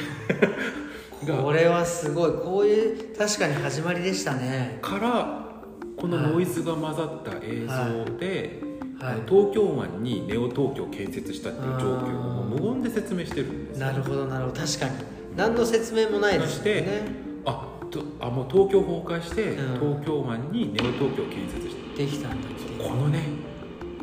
[1.41, 2.31] これはすごい。
[2.31, 4.79] こういう確かに始まりでしたね。
[4.81, 5.61] から
[5.95, 8.61] このノイズが混ざった映像で、
[8.99, 9.21] はい。
[9.27, 13.87] 東京湾にネオ東京を建設したっていう状況を無言で説明してるんですよ。
[13.87, 14.59] なるほどなるほど。
[14.59, 14.91] 確かに
[15.35, 17.01] 何の説明もないですよね。
[17.45, 19.79] あとあもう東京崩壊して、うん。
[19.79, 22.05] 東京湾にネオ東京を建設して。
[22.05, 22.83] できたんだって。
[22.83, 23.23] このね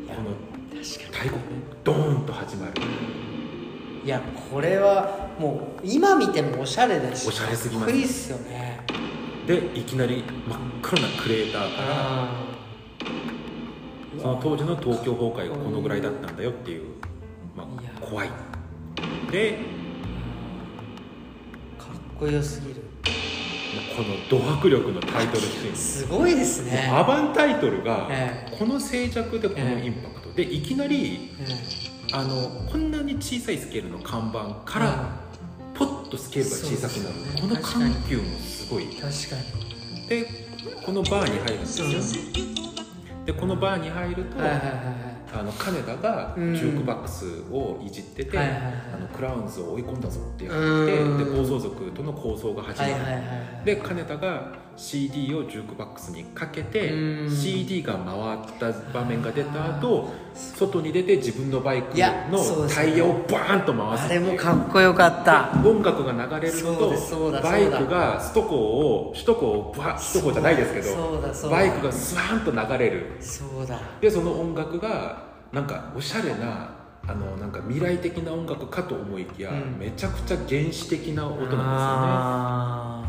[0.08, 0.30] この
[0.70, 1.38] 確か太鼓
[1.84, 2.72] ドーンと始まる。
[2.80, 2.86] に
[4.04, 7.86] いやこれはもう今見てもおしゃれだしおしゃれすぎます。
[7.86, 8.80] かっこいいっすよね。
[9.46, 12.46] でいきなり真っ黒なクレーターからあ
[14.20, 16.84] その当時の東京崩壊がこのぐらいだったんだよっていう、
[17.56, 18.30] まいやあ、怖い。
[19.30, 19.58] で
[22.20, 22.82] こよすぎる。
[23.96, 25.74] このド迫力のタイトルシーン。
[25.74, 26.90] すごいですね。
[26.92, 28.56] アバンタイトルがええ。
[28.58, 30.32] この静寂でこのインパクト。
[30.34, 31.46] でいきなりえ
[32.12, 35.16] あのこんなに小さいスケールの看板から
[35.74, 37.40] ポッとスケールが小さくなる、ね。
[37.40, 38.84] この緩急もすごい。
[38.84, 39.36] え確か
[39.96, 40.08] に。
[40.08, 40.26] で
[40.84, 41.86] このバーに入るんですよ。
[43.24, 44.72] でこのバーに入ると、はいはいはいは
[45.06, 46.52] いあの金田がジうん。
[46.54, 48.72] ュークバックスをいじってて、はいはいはい。
[48.94, 50.58] あのクラウンズを追い込んだぞって言って
[51.00, 51.18] うん。
[51.18, 53.30] で暴走族との抗争が始まる、はいはいはいは
[53.62, 53.64] い。
[53.64, 57.30] で金田が CD をジュークバックスにかけてうん。
[57.30, 58.14] CD が回
[58.72, 64.04] った場面が出た後外に出て自分のバイクのタイヤをバーンと回す。
[64.06, 65.50] あれもかっこよかった。
[65.62, 66.90] 音楽が流れるのと
[67.42, 73.06] バイクが首都高を首都高をバ首都高じゃないですけどバイクがスワーンと流れる。
[73.20, 73.78] そうだ。
[74.00, 76.70] でその音楽がなんかおしゃれな
[77.06, 79.78] あのなんか未来的な音楽かと思いきや、うん。
[79.78, 82.99] めちゃくちゃ原始的な音なんあですよね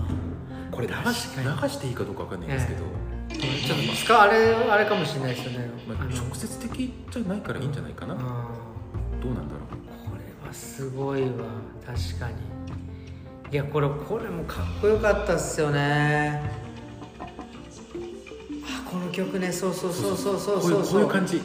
[0.81, 5.69] これ流し流していいかどうかわかんないんですけど、ーちょっと使うあれあれかもしれないですよね。
[5.87, 8.19] まあ、直接的じゃないからいいんじゃないかな、うん。
[9.21, 9.61] どうなんだろ
[10.09, 11.27] これはすごいわ。
[11.85, 12.33] 確かに。
[13.51, 16.41] いやこれこれもかっこよかったっすよね。
[18.63, 19.51] あこの曲ね。
[19.51, 21.41] そうそううそうそうそうこうそうこういう感じ。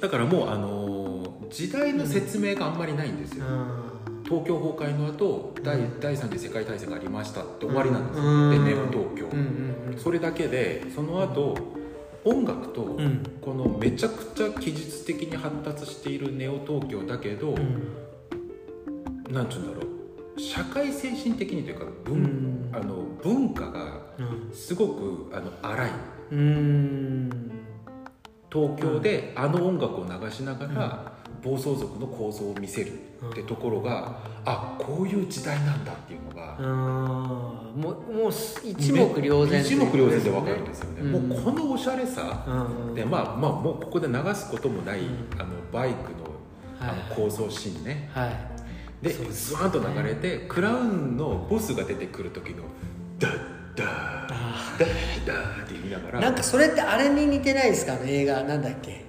[0.00, 1.08] だからもうあのー
[1.50, 3.87] 時代の説明があんまりないんですよ、うん
[4.28, 6.00] 東京崩壊の後第うん。
[6.00, 8.64] 第三次世界大戦がありましたって終わりなんですよ、うん。
[8.64, 11.56] でネオ東京、うんうんそれだけでその後
[12.24, 12.98] 音楽と
[13.40, 17.96] このめちゃくちゃ技術的に発達しているネオ東京だけど、うん。
[19.32, 19.88] なんちゅうんだろ
[20.36, 20.40] う。
[20.40, 22.70] 社会精神的にというか文,、うん。
[22.72, 24.52] あの文化がうん。
[24.52, 25.90] すごくあの荒い。
[26.32, 27.50] うん。
[28.52, 32.92] 東京であの音楽を流しながら、暴走族の構造を見せる
[33.30, 36.66] ってところが、あこういう時代なんだっていうのが、うん
[37.80, 41.28] もうもう一目瞭然一目瞭然で分かるんですよね、うん。
[41.28, 42.94] もうこのおしゃれさ、うん。
[42.94, 45.28] でまあまあもうここで流すこともない、うん。
[45.38, 46.28] あのバイクの
[46.80, 46.96] あはい。
[47.08, 49.04] の構造シーンね、はい。
[49.04, 52.64] でスワーンと流れて、クラウンのボスが出てくる時の
[53.18, 53.32] ダッ
[53.76, 53.88] ダー
[54.30, 57.94] あダッダーって言いながらなんかそれってあれに似てないですか？
[57.94, 59.04] あの映画なんだっけ？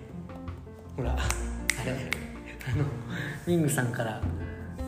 [0.95, 1.15] ほらあ
[1.85, 1.91] れ。
[1.91, 2.18] あ
[2.75, 2.85] の
[3.47, 4.21] ミングさんから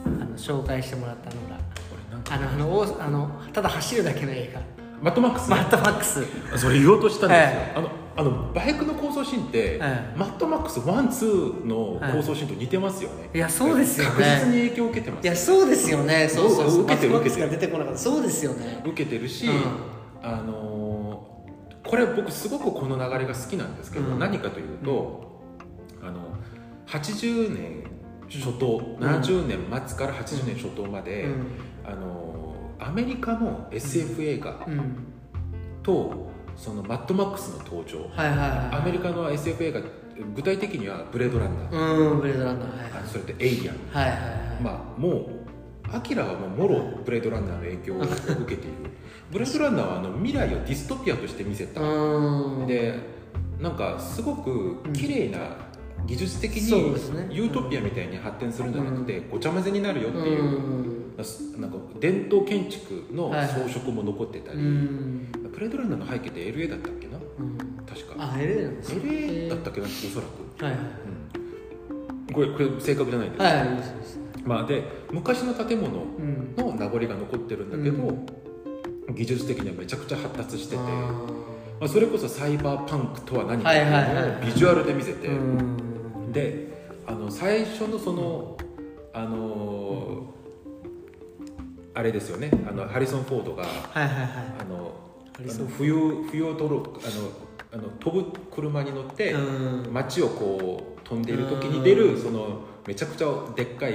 [0.05, 1.59] あの紹介してもらったのが
[2.29, 4.61] あのあのおあのただ走るだけの映画。
[5.01, 6.23] マッドマックス、マッドマックス。
[6.57, 14.11] それ言おうとしたんですよ、はいあのあのバイクの暴走シーンって、はいマッドマックス one two の暴走シーンと似てますよね、いやそうですよね。
[14.11, 15.23] 確実に影響を受けてます。
[15.23, 16.27] いやそうですよね。
[16.29, 16.83] そうそうそう。
[16.83, 17.99] 受けてるマッドマックスが出てこなかった。
[17.99, 18.83] そうですよね。
[18.85, 19.53] 受けてるし、うん。
[20.21, 21.31] あのー
[21.89, 24.19] これ僕すごくこの流れが好きなんですけど、うん。
[24.19, 25.30] 何かというと、
[26.91, 27.83] 80年
[28.29, 31.45] 初頭、70年末から80年初頭まで、うん。
[31.85, 32.31] あのー
[32.83, 34.95] アメリカの SF 映画うん。
[35.83, 39.81] とそのマッドマックスの登場、はいはいはいアメリカの SF 映画
[40.35, 42.69] 具体的にはブレードランナー、うんブレードランナー。
[42.69, 43.75] はいあそれとエイリアン。
[43.91, 44.63] はいはいはい。
[44.63, 48.91] まあもうアキラはもうもろブレードランナーの影響を受けている。
[49.31, 52.65] ブレードランナーはあの未来をディストピアとして見せた、うん。
[52.65, 52.95] で
[53.59, 55.37] なんかすごく綺麗な
[56.05, 56.71] 技術的に
[57.35, 61.15] ユートピアみたいに発展するんじゃなくて、ごちゃ混ぜになるよっていう、うん。
[61.61, 65.31] なんか伝統建築の装飾も残ってたり、うん。
[65.51, 67.17] ブレードランナーの背景って LA だったっけな？
[67.39, 67.57] うん。
[67.85, 68.15] 確か。
[68.17, 69.01] あ LA なんですね。
[69.03, 69.87] LA だったっけな？
[69.87, 70.81] おそらく、はいはい。
[72.27, 74.19] うん、これこれ正確じゃないんですはいはいいいですいいです。
[74.43, 76.55] まあ、で昔の建物うん。
[76.57, 78.17] の名残が残ってるんだけど、
[79.13, 80.83] 技術的にはめちゃくちゃ発達してて、ま
[81.81, 85.90] ああ、それこそサイバーパンクとは何かっていビジュアルで見せて、ーうん
[86.31, 86.67] で
[87.05, 88.57] あの最初のその
[89.13, 90.41] あのー
[91.93, 92.49] あれですよね。
[92.65, 94.27] あのハリソン・フォードがはいはいはい。
[94.59, 94.95] あの
[95.77, 95.93] 冬
[96.31, 96.83] 冬を取るあの
[97.73, 99.93] あの飛ぶ車に乗って、うん。
[99.93, 103.93] 街をこう飛んでいる時に出るそのめちゃくちゃでっかい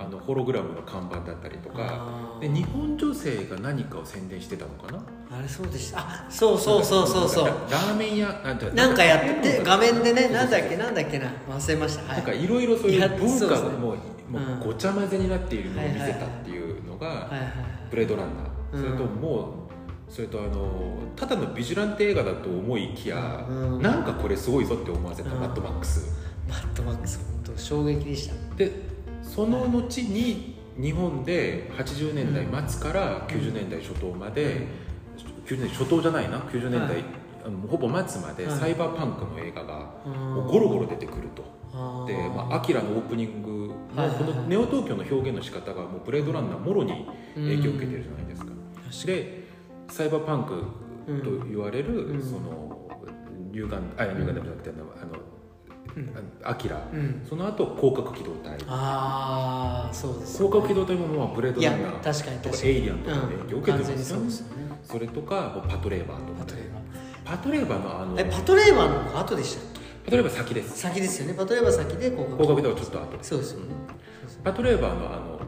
[0.00, 2.38] あのホログラムの看板だったりとか。
[2.40, 5.04] で日本女性が何かを宣伝してたのかな？
[5.38, 5.98] あれそうでした。
[6.00, 7.44] あそうそうそうそうそう。
[7.44, 11.30] ララーメン屋なんてなんかやってて画面でねなんだっけなんだっけな。
[11.50, 12.04] 忘れました。
[12.04, 12.16] はい。
[12.16, 13.96] なんかいろいろそういうや文化がもうもう
[14.32, 14.60] うん。
[14.60, 17.30] ごちゃ混ぜになっているのを見せたっていうのが
[17.90, 18.46] ブレードランナー。
[18.46, 23.82] うんそれともうそれとあのただのビジュランテ映画だと思いきやうん。
[23.82, 25.40] なんかこれすごいぞって思わせたうん。
[25.40, 26.16] マッドマックス。
[26.48, 28.34] マットマックス本当衝撃でした。
[28.56, 28.89] で
[29.40, 34.66] その後に日本で80年代末から90年代初頭まで
[35.46, 37.04] 90年代初頭じゃないな？90年代、はい。
[37.66, 38.58] ほぼ末まではい。
[38.58, 39.94] サイバーパンクの映画が
[40.46, 48.52] ゴロゴロ出てくると、で、まあ、アキラのオープニングのこのネオ東京の表現の仕方がもうブレードランナーもろに影響を受けてるじゃないですか。
[49.06, 49.48] で
[49.88, 50.50] サイバーパンク
[51.24, 52.22] と言われる、うん。
[52.22, 52.90] その
[53.54, 55.16] 乳がんあ乳がんでもなくてあの
[56.44, 56.88] アキラ。
[56.92, 57.22] うん。
[57.28, 58.56] その後広角機動隊。
[58.68, 62.00] ああそうです広角機動隊もまあブレードランナー。
[62.00, 64.02] 確かにとかエイリアンとかの影響を受けてすよね。
[64.04, 64.52] そうですよね。
[64.84, 66.70] それとかパトレーバーとかね。
[67.24, 67.82] パトレーバー。
[67.82, 69.80] のあのパトレーバーの後でしたっけ？
[70.04, 70.78] パトレーバー先です。
[70.78, 71.34] 先ですよね。
[71.34, 72.72] パトレーバー先で広角機動隊。
[72.72, 73.18] はちょっと後。
[73.22, 73.66] そうですよね。
[74.44, 75.40] パトレーバーのあの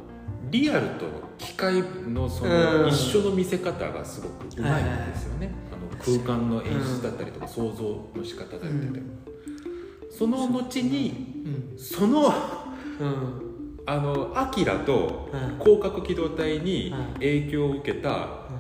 [0.51, 1.07] リアルと
[1.39, 2.51] 機械のそうん。
[2.83, 7.83] の一緒の見せ方がすごくうまいんですよね、あの空間の演出だったりとか想像
[8.15, 9.01] の仕方だったりとか、
[10.17, 11.79] その後にうん。
[11.79, 12.29] そのう
[13.05, 13.43] ん。
[13.85, 18.11] あのアキラとうん広角機動隊にうん影響を受けた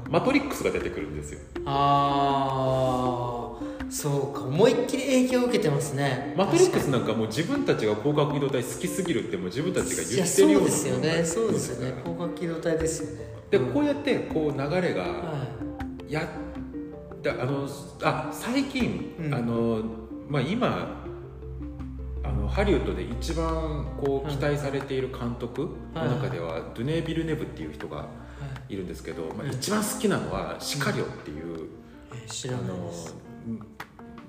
[0.06, 1.40] うんマトリックスが出てくるんですよ。
[1.64, 4.42] ああそうか。
[4.46, 6.34] 思いっきり影響を受けてますね。
[6.36, 11.24] マトリックスなんかもう自分たちが広角機動隊好きすぎるってもう自分たちが言ってるようなそうですよね。
[11.24, 11.94] そうですよね。
[12.02, 13.32] 広角機動隊ですよね。
[13.50, 15.46] でうんこうやってこう流れがは
[16.08, 16.28] や
[17.22, 17.68] だあの
[18.02, 19.34] あ最近、うん。
[19.34, 19.82] あの
[20.28, 21.01] まあ今
[22.24, 26.10] あのハリウッドで一番こうはい期待されている監督のはい。
[26.10, 28.06] 中では、ドゥネー・ビルネブっていう人が
[28.68, 28.74] い。
[28.74, 29.50] いるんですけど、まあ、うん。
[29.50, 31.68] 一番好きなのはシカリオっていう、
[32.48, 32.92] あの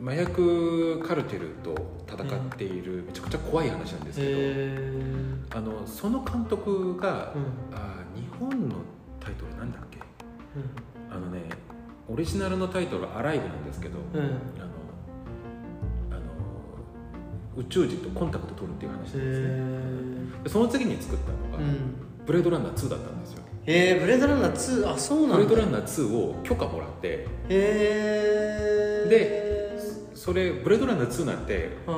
[0.04, 1.76] 麻薬カルテルと
[2.08, 4.78] 戦っているめちゃくちゃ怖い話なんですけど、へ
[5.56, 7.76] あのその監督が、うん。
[7.78, 8.76] あ日本の
[9.20, 10.00] タイトルなんだっけ？
[10.00, 10.00] う
[10.60, 11.16] ん。
[11.16, 11.44] あのね
[12.10, 14.22] オリジナルのタイトルは「アライブ」なんですけど、うん
[17.58, 20.50] 宇宙人とコンタクト取るっていう話なんですね。
[20.50, 21.96] その次に作ったのが、うん。
[22.26, 23.44] ブレードランナー2だったんですよ。
[23.66, 25.36] えー、ブレードランナー2あそうなんだ。
[25.38, 31.92] ブレードランナー2を許可もらってへえでそれブレードランナー2なんてう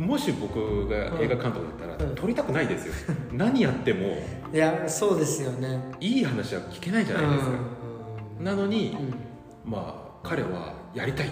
[0.00, 0.06] ん。
[0.06, 2.14] もし僕が映画監督だったら、うん。
[2.14, 3.16] 撮りたくないですよ。
[3.32, 4.16] 何やっても
[4.52, 5.78] いやそうですよね。
[6.00, 7.52] いい話は聞けないじゃないですか、
[8.38, 8.44] うん。
[8.44, 9.70] なのに、うん。
[9.70, 11.30] まあ彼はやりたいっ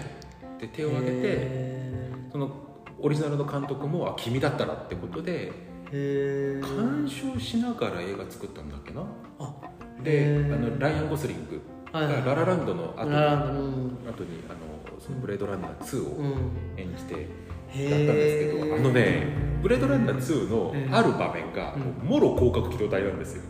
[0.59, 1.91] て手を挙げてへ
[2.31, 2.72] その
[3.03, 5.51] オリジナルの監督もあ君だったらってことで
[5.91, 9.03] え鑑賞しながら映画作ったんだっけな？
[9.39, 9.53] あ
[10.01, 11.61] であのライアン・ゴスリング。
[11.91, 16.33] がララランドの後に後にあのそのブレードランナー2をうん。
[16.75, 17.27] 演じて
[17.67, 19.27] へだったんですけど、ーあのね
[19.61, 20.95] ブレードランナー2のうん。
[20.95, 23.43] ある場面がもろ広角機動隊なんですよ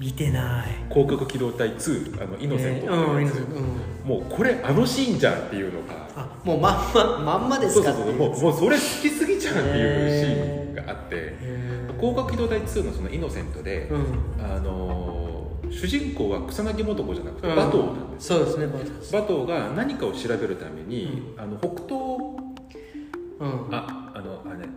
[0.00, 0.68] 見てない。
[0.88, 2.86] 広角機動隊2あのイノセント。
[2.86, 4.08] ってえーうん。
[4.08, 6.08] もうこれあのシーンじゃんっていうのが。
[6.16, 8.12] あもうまんままんまですそうそうそう。
[8.14, 11.16] もうもうそれ好きすぎちゃうっていうシーンがあって。
[11.16, 12.00] へー。
[12.00, 14.44] 広角機動隊2のそのイノセントで、うん。
[14.44, 15.30] あのー
[15.70, 17.52] 主人公は草薙素子じゃなくてうん。
[17.52, 22.40] 馬頭なんです、そうですね馬頭が何かを調べるために、あの北東
[23.38, 23.68] うん。
[23.70, 24.68] ああのあれ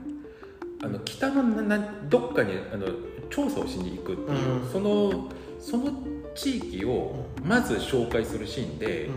[0.84, 2.86] あの北のななどっかにあの
[3.34, 4.72] 調査をしに行くっていう、うん。
[4.72, 5.92] そのその
[6.36, 9.10] 地域をまず紹介するシーンで、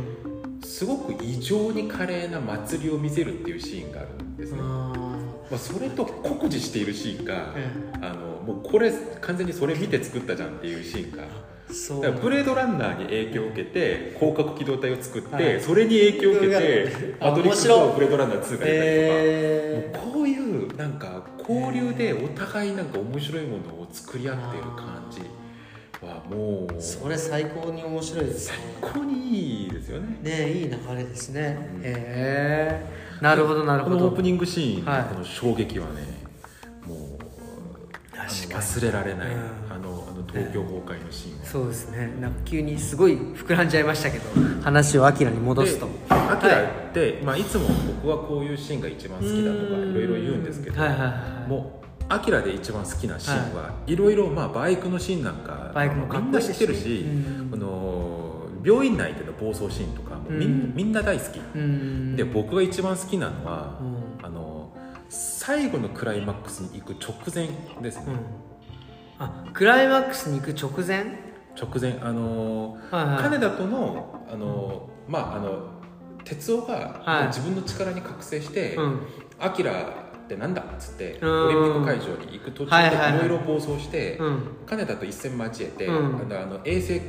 [0.64, 11.24] すごく異常に華麗な祭りを見せるっていうシーンがあるんですね、うんまあ、それと酷似しているシーンが、うんあのもうこれ完全にそれ見て作ったじゃんっていうシーンが
[11.72, 12.12] そう。
[12.20, 15.61] ブレードランナーに影響を受けて広角機動隊を作って、はい。
[15.61, 25.20] それに影響を受けてあマトリックスとブレードランナー2が出たりとか、えもうこういうなんか交流でお互いなんか面白いものを作り合っている感じ
[26.05, 30.18] はもうー、それ最高に面白いです最ね高にいいですよね。
[30.22, 31.81] ねいい流れですね、うん。
[31.81, 32.87] へえ
[33.20, 33.96] なるほどなるほど。
[33.96, 35.05] このオープニングシーンのはい。
[35.05, 36.02] この衝撃はね、
[36.87, 37.18] もう
[38.14, 39.40] 忘れられない、うん。
[39.70, 42.15] あの東京崩壊のシーンは、そうですね。
[42.21, 44.25] なんか急にすごい膨らんじゃいましたけど
[44.62, 45.87] 話をアキラに戻すと。
[45.87, 47.23] でアキラって、い。
[47.23, 47.69] まあ、いつも
[48.03, 49.91] 僕はこういうシーンが一番好きだとかうん。
[49.91, 51.07] いろいろ言うんですけど、はいはいは
[51.47, 53.97] いもうアキラで一番好きなシーンはい。
[53.97, 57.51] ろいろまあバイクのシーンなんかバイクもみんない知ってるし、うん。
[57.53, 60.73] あの病院内での暴走シーンとかもみん,、うん。
[60.75, 64.25] みんな大好き、うんで僕が一番好きなのは、うん。
[64.27, 64.73] あの
[65.09, 67.49] 最後のクライマックスに行く直前
[67.81, 68.56] ですね、うん
[69.18, 71.05] あクライマックスに行く直前？
[71.59, 73.22] 直前あのはいはい。
[73.22, 75.70] 金田とのあの、まああの
[76.24, 77.26] 哲夫がはい。
[77.29, 79.00] 自分の力に覚醒してうん
[79.40, 81.46] 「アキラってなんだ?」っつってうん。
[81.46, 83.12] オリンピック会場に行く途中はいはいはい。
[83.12, 84.42] でいろいろ暴走してうん。
[84.67, 86.17] 金田と一戦交えて、うん。
[86.33, 87.00] あの衛星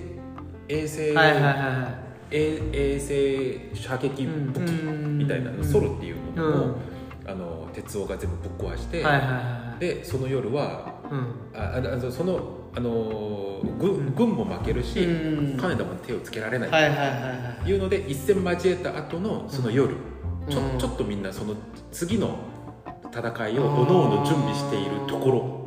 [0.70, 1.89] 衛星、はいはいはいは
[2.32, 2.36] い。
[2.36, 2.99] 衛衛
[3.74, 5.64] 星射撃武器うんみたいなの、うん。
[5.66, 6.76] ソロっていうものを、うん。
[7.30, 9.28] あの哲夫が全部ぶっ壊して、はいはいは
[9.64, 11.60] いでその夜はうん。
[11.60, 15.58] ああのそのあの軍軍も負けるし、うん。
[15.58, 17.70] 金田も手をつけられない、はいはいはいはい。
[17.70, 19.96] いうので一戦交えた後のその夜、
[20.50, 20.78] ちょうん。
[20.78, 21.56] ちょっとみんなその
[21.92, 22.38] 次の
[23.14, 25.58] 戦いをおのおの準備しているところ。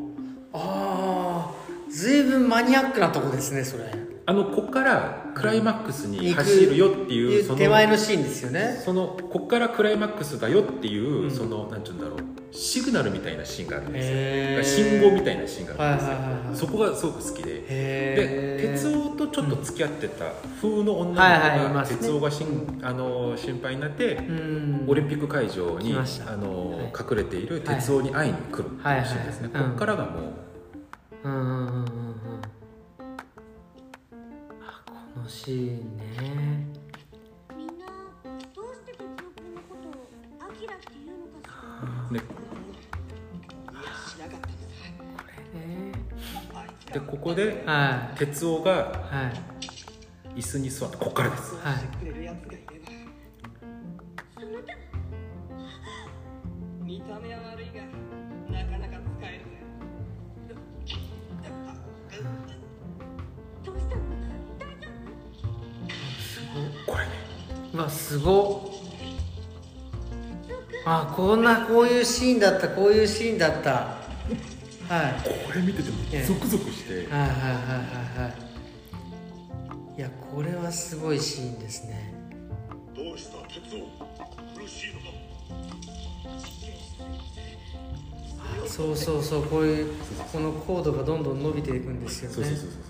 [0.52, 1.54] ああ
[1.90, 3.84] 随分マニアックなとこですねそれ
[4.26, 8.80] あのこっからクライマックスに走るよっていうその手前のシーンですよね。
[8.84, 11.30] そのこっからクライマックスだよっていう、うん。
[11.30, 12.18] そのなんて言うんだろう。
[12.52, 16.56] シグナルみたいなシーンがあるんですよ、信号みたいなシーンがあるんですよ、はいはいはいはい。
[16.56, 17.52] そこがすごく好きで。
[17.54, 20.24] でへ哲夫とちょっと付き合ってた
[20.60, 24.84] 風の女の子はいはいいが哲夫がしんあの心配になってうん。
[24.88, 26.86] オリンピック会場にあの、はい。
[26.86, 29.70] 隠れている哲夫に会いに来るっていうシーンですね、はいはいはい。
[29.70, 30.10] こっからがも
[31.22, 31.84] ううん
[35.30, 36.66] うんうんうんうんあこのシーンね。
[37.56, 37.86] みんな
[38.54, 39.92] どうして哲夫君のことを
[40.40, 41.50] アキラって言うのか
[44.10, 44.42] しらねこ
[45.54, 45.92] れね
[46.92, 48.18] でここではい。
[48.18, 49.32] 哲夫がは
[50.34, 50.38] い。
[50.38, 51.54] 椅子に座ってこっからです。
[51.56, 52.69] はい
[71.30, 73.70] こんなこういうシーンだったこういうシーンだった。
[73.72, 74.00] は
[75.10, 75.22] い。
[75.46, 77.06] これ見ててもええゾクゾクして。
[77.08, 77.30] はいはいはいはい
[78.24, 78.34] は
[79.94, 79.98] い。
[80.00, 82.12] いやこれはすごいシーンですね。
[82.96, 85.06] どうした鉄夫苦しいのか
[88.64, 89.94] あそうそうそうこういう
[90.32, 92.34] このコードがどんどん伸びていくんですよね。
[92.34, 92.89] そうそうそうそう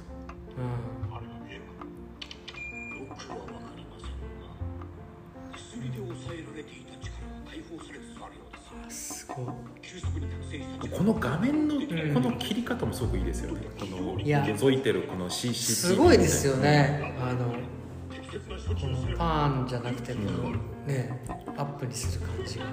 [15.20, 17.14] の CCTV すごいですよね。
[17.20, 17.52] あの
[18.74, 20.52] このパーンじゃなくてこの
[20.86, 21.20] ね
[21.56, 22.64] アップにする感じが。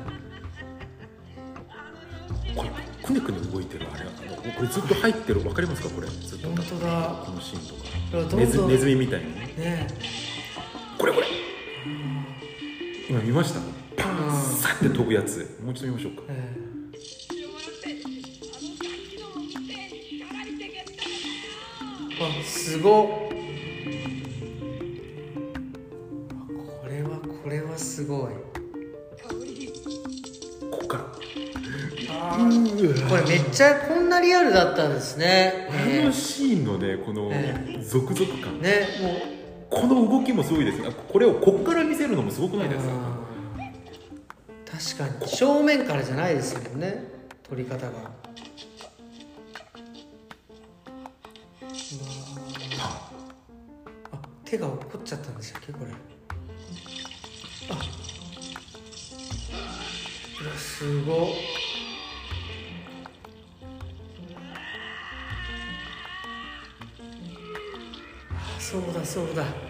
[2.56, 2.70] これ
[3.04, 4.06] くねくね動いてるあれ
[4.52, 5.90] これずっと入ってるわかりますか？
[5.90, 6.48] これずっと。
[6.48, 7.24] 本当だ。
[7.26, 8.36] このシーンとか。
[8.36, 9.36] ネズネズミみたいに。
[9.36, 9.42] ね。
[9.58, 9.88] ね
[10.98, 11.28] これこれ。
[13.10, 13.60] 今見ました？
[14.04, 14.28] パうん。
[14.30, 15.60] ンサって飛ぶやつ。
[15.64, 16.22] もう一度見ましょうか。
[16.30, 16.77] ええ
[22.20, 23.06] あすごっ。
[23.06, 23.10] あ
[26.82, 27.10] これは
[27.44, 28.32] これはすごい。
[30.72, 31.04] ここから。
[32.38, 32.46] こ
[33.16, 35.68] れめっちゃこんなリアルだったんですね。
[35.70, 35.74] あ
[36.06, 38.62] のシーンのねこのえゾクゾク感。
[38.62, 39.12] ねもう
[39.70, 42.94] この動きもすごいですねこれをこっから見せるのもすごくないですか？
[44.98, 45.30] 確かに。
[45.30, 47.04] 正面からじゃないですもんね
[47.48, 48.12] 撮り方が
[54.50, 55.92] 手が落っこっちゃったんでしたっけこれ。
[57.70, 57.82] あ。
[60.58, 61.28] すごっ。
[68.32, 69.67] あそうだそうだ。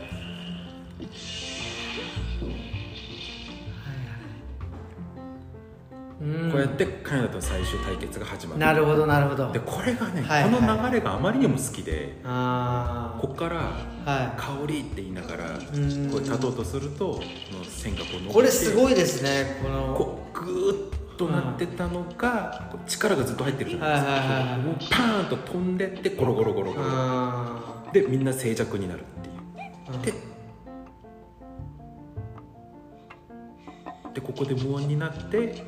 [7.08, 8.60] カナダと最終対決が始まる。
[8.60, 9.52] なるほどなるほど。
[9.52, 10.52] でこれがね、はいはい。
[10.52, 13.72] この流れがあまりにも好きであこっから
[14.06, 16.14] あは「香り」って言いながらこん。
[16.14, 17.22] う立とうとするとこ
[17.58, 19.96] の線がこうこれすごいですねこの。
[19.96, 24.60] こうグーッとなってたのが、力がずっと入ってるじゃないですか、はいはいはい
[24.92, 26.86] パーンと飛んでってゴロゴロゴロゴロ。
[26.88, 29.98] あでみんな静寂になるっていう。
[29.98, 30.14] ーで
[34.14, 35.64] でここで無音になって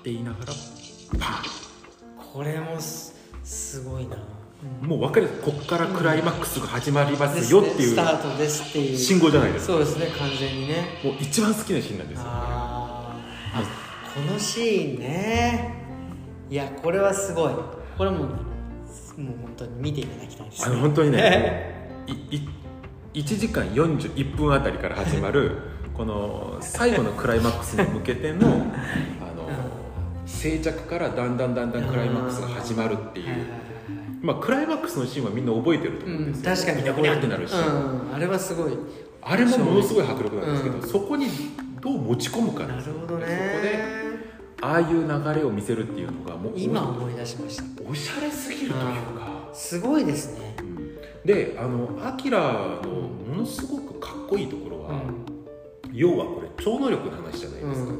[0.00, 0.52] ってあ言いながら。
[1.18, 4.16] パーこれもすすごいな、
[4.80, 8.96] もう分かるこっからクライマックスが始まりまですねよっていうスタートですっていう。
[8.96, 9.72] 信号じゃないですか。
[9.72, 11.00] そうですね完全にね。
[11.02, 12.24] もう一番好きなシーンなんですよ。
[12.26, 13.60] あー。
[13.60, 13.62] あ
[14.14, 15.74] このシーンね。
[16.48, 17.54] いやこれはすごい。
[17.98, 18.28] これもう
[19.20, 22.48] もう本当に見ていただきたいですあの本当にね いい
[23.12, 25.58] 1時間41分あたりから始まる
[25.94, 28.64] この最後のクライマックスに向けての あの
[30.30, 33.26] 静寂からだんだんだんだんクライマックスが始まるっていう、
[34.22, 38.72] まあ、クライマックスのシーンはみんな覚えてると思うんうん、ですよ、確かにぐにゃぐにゃってなるし、うん、あれはすごい。
[39.22, 40.88] あれもものすごい迫力なんですけど、うん。
[40.88, 41.26] そこに
[41.82, 43.26] どう持ち込むかなるほどね。
[43.26, 43.84] そこで
[44.62, 47.64] ああいう流れを見せるっていうのがもう今思い出しました。
[47.86, 48.82] おしゃれすぎるという
[49.18, 49.48] か。
[49.52, 50.56] すごいですね。
[51.24, 52.38] であのアキラ
[52.82, 55.26] のものすごくかっこいいところうは、ん。
[55.92, 57.92] 要はこれ超能力の話じゃないですか、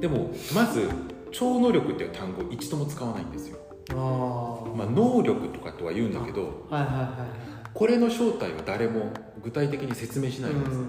[0.00, 0.88] でもまず
[1.32, 3.58] 超能力っていう単語を一度も使わないんですよ、
[3.90, 7.70] ああまあ、能力とかとは言うんだけどはいはいはいはい。
[7.74, 9.12] これの正体は誰も
[9.42, 10.88] 具体的に説明しないんです、うん。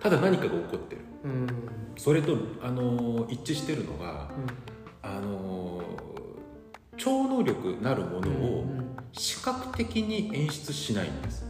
[0.00, 1.02] ただ何かが起こってる。
[1.24, 1.46] うん。
[1.96, 4.30] それとあの一致してるのが
[5.02, 5.82] あの
[6.96, 11.44] 超能力なるものをうん視覚的に演出しないんです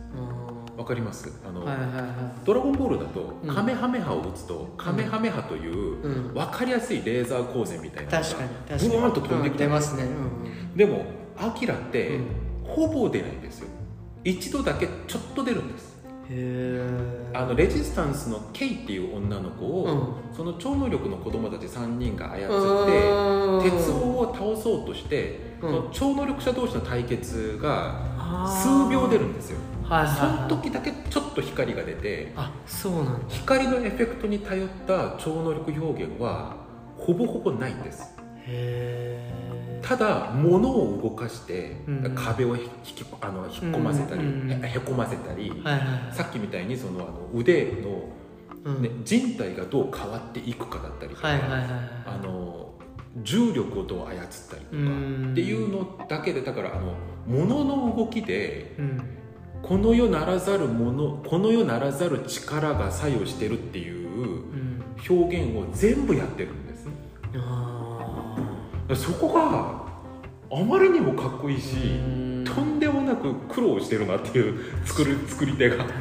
[0.81, 1.31] わかります？
[1.47, 3.55] あの、はいはいはドラゴンボールだとうん。
[3.55, 6.35] カメハメハを打つと、カメハメハといううん。
[6.35, 8.29] 分かりやすいレーザー光線みたいなのが
[8.67, 10.05] ブワーンと飛んできうんますね。
[10.05, 11.05] うんでも
[11.37, 12.25] アキラって、うん。
[12.65, 13.69] ほぼ出ないんですよ。
[14.25, 15.91] 一度だけちょっと出るんです。
[16.31, 23.61] へえあのレジスタンスのケイっていう女の子を、うその超能力の子供たち3人が操うん。
[23.61, 25.71] って鉄王を倒そうとして、うん。
[25.71, 28.01] その超能力者同士の対決が
[28.49, 29.59] 数秒出るんですよ
[29.91, 33.29] はいはいそのはい時だけちょっと光が出てあそうなんだ。
[33.29, 36.57] 光のエフェクトに頼った超能力表現は
[36.97, 38.15] ほぼほぼないんです。
[39.83, 42.15] ただ物を動かして、うん。
[42.15, 46.15] 壁を引きあの引っ込ませたり、うんへへこませたり、はいはいはい。
[46.15, 48.03] さっきみたいにそのあの腕の、
[48.65, 48.83] うん。
[48.83, 51.71] ね人体がどう変わっていくかだったりとか、はいはいはいはい。
[52.07, 52.75] あの
[53.23, 55.29] 重力をどう操ったりとかうん。
[55.33, 56.95] っていうのだけでだからあの
[57.27, 59.17] 物の動きでうん
[59.63, 64.85] この世ならざるものこの世ならざる力が作用してるっていううん。
[65.09, 66.87] 表現を全部やってるんです。
[67.35, 68.37] あ
[68.95, 69.87] そこが
[70.51, 72.45] あまりにもかっこいいしん。
[72.45, 75.77] とんでもなく苦労してるなっていう作る作り手が。
[75.79, 76.01] だ確か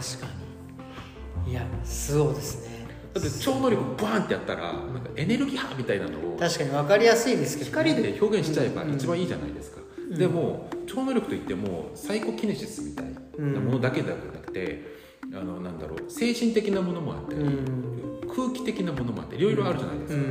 [1.45, 1.51] に。
[1.51, 2.70] いやそうですね。
[3.18, 9.78] って超能力バーンってやったらなんかエネルギー波みたいなのを確かに分かりやすいですけど、ね、光で表現しちゃえばうん一番いいじゃないですか、
[10.10, 10.18] うん。
[10.18, 13.05] でも超能力といってもサイコキネシスみたい
[13.38, 14.97] なものだけではなくて、
[15.34, 17.99] あのなんだろう精神的なものもあったり、うん。
[18.36, 20.22] 空気的なものもあっていろいろあるじゃないですうか、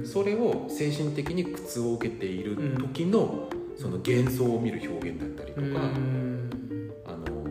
[0.00, 0.06] ん。
[0.06, 6.50] それを精神的に苦痛を受けている時の、その幻想を見る表現だったりとか、うん。
[7.04, 7.44] あの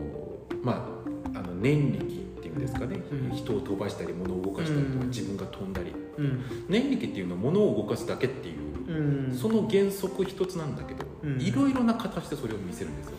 [0.61, 1.01] ま
[1.33, 2.09] ああの念力っ
[2.41, 3.35] ていうんですかね、うん。
[3.35, 5.09] 人を飛ばしたり物を動かしたりとか、うん。
[5.09, 5.93] 自分が飛んだり。
[6.17, 6.41] うん。
[6.69, 9.37] 念力っていうのは物を動かすだけっていううん。
[9.37, 11.41] その原則一つなんだけど、うん。
[11.41, 13.17] いろいろな形でそれを見せるんですよ。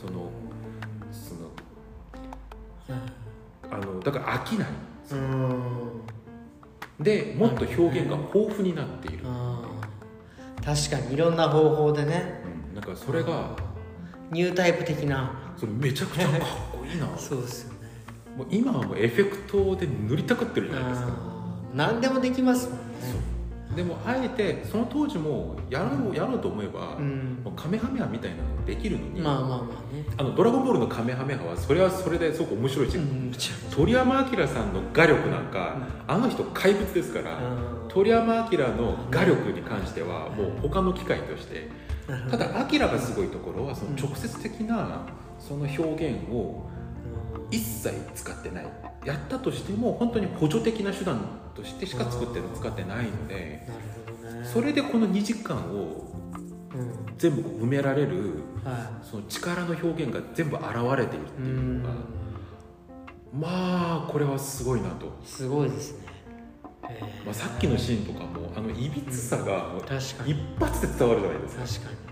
[0.00, 0.30] その
[1.12, 1.50] その
[3.70, 4.68] あのだから飽きない。
[5.12, 6.00] うん。
[7.00, 9.24] でもっと表現が豊富になっている、
[10.64, 12.42] 確かにいろんな方法でね。
[12.70, 13.56] うん、なんかそれが
[14.30, 15.40] ニュータイプ的な。
[15.56, 16.40] それめちゃくちゃかっ
[16.72, 17.06] こいいな。
[17.18, 17.78] そうですよね。
[18.36, 21.12] もう今はもうエフェクトで塗りたくってるじゃないですか。
[21.74, 22.84] 何でもできますもんね
[23.74, 27.40] でもあえてその当時もやろうやろうと思えば、うん。
[27.44, 29.58] もうカメハメハみたいなのできるのに、まあまあまあ
[29.94, 30.04] ね。
[30.16, 33.32] あのドラゴンボールのカメハメハはそれはそれですごく面白いし、うん。
[33.70, 37.88] 鳥山明さんの画力なんか、あの人怪物ですから、うん。
[37.88, 41.68] 鳥山明の画力に関してはもう他の機械として。
[42.30, 45.06] ただ明がすごいところはその直接的な
[45.38, 46.68] その表現を
[47.50, 48.66] 一切使ってない。
[49.04, 51.20] やったとしても本当に補助的な手段
[51.54, 53.80] としてしか作ってる使ってないのでなる
[54.22, 54.46] ほどね。
[54.46, 56.10] それでこの2時間を
[56.74, 57.14] うん。
[57.16, 60.64] 全部埋められるはその力の表現が全部現
[60.96, 61.94] れているっていいうのが
[63.32, 66.06] まあこれはすごいなと、すごいですね。
[66.88, 67.24] へー。
[67.24, 69.72] まあ、さっきのシーンとかもあのいびつさが
[70.24, 71.88] 一発で伝わるじゃないですか。
[71.88, 72.02] 確か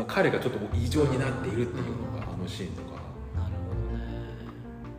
[0.00, 0.06] に。
[0.06, 2.87] 彼がちょっと異常になっているっていうのがあのシーンとかなるほどね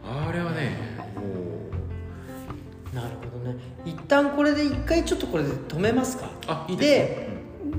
[0.10, 0.76] あれはね
[1.16, 3.60] もなるほどね。
[3.86, 6.26] 一旦これで一回ちょっとこれで止めますか。
[6.26, 7.30] うあいいですでね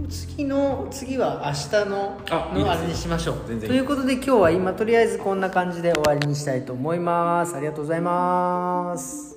[0.09, 1.53] 次の次は明
[1.83, 3.37] 日のあのあれにしましょう。
[3.49, 7.57] 全然いいということで今日は今とりあえずこんな感じで終わりにしたいと思います。
[7.57, 9.30] ありがとうございます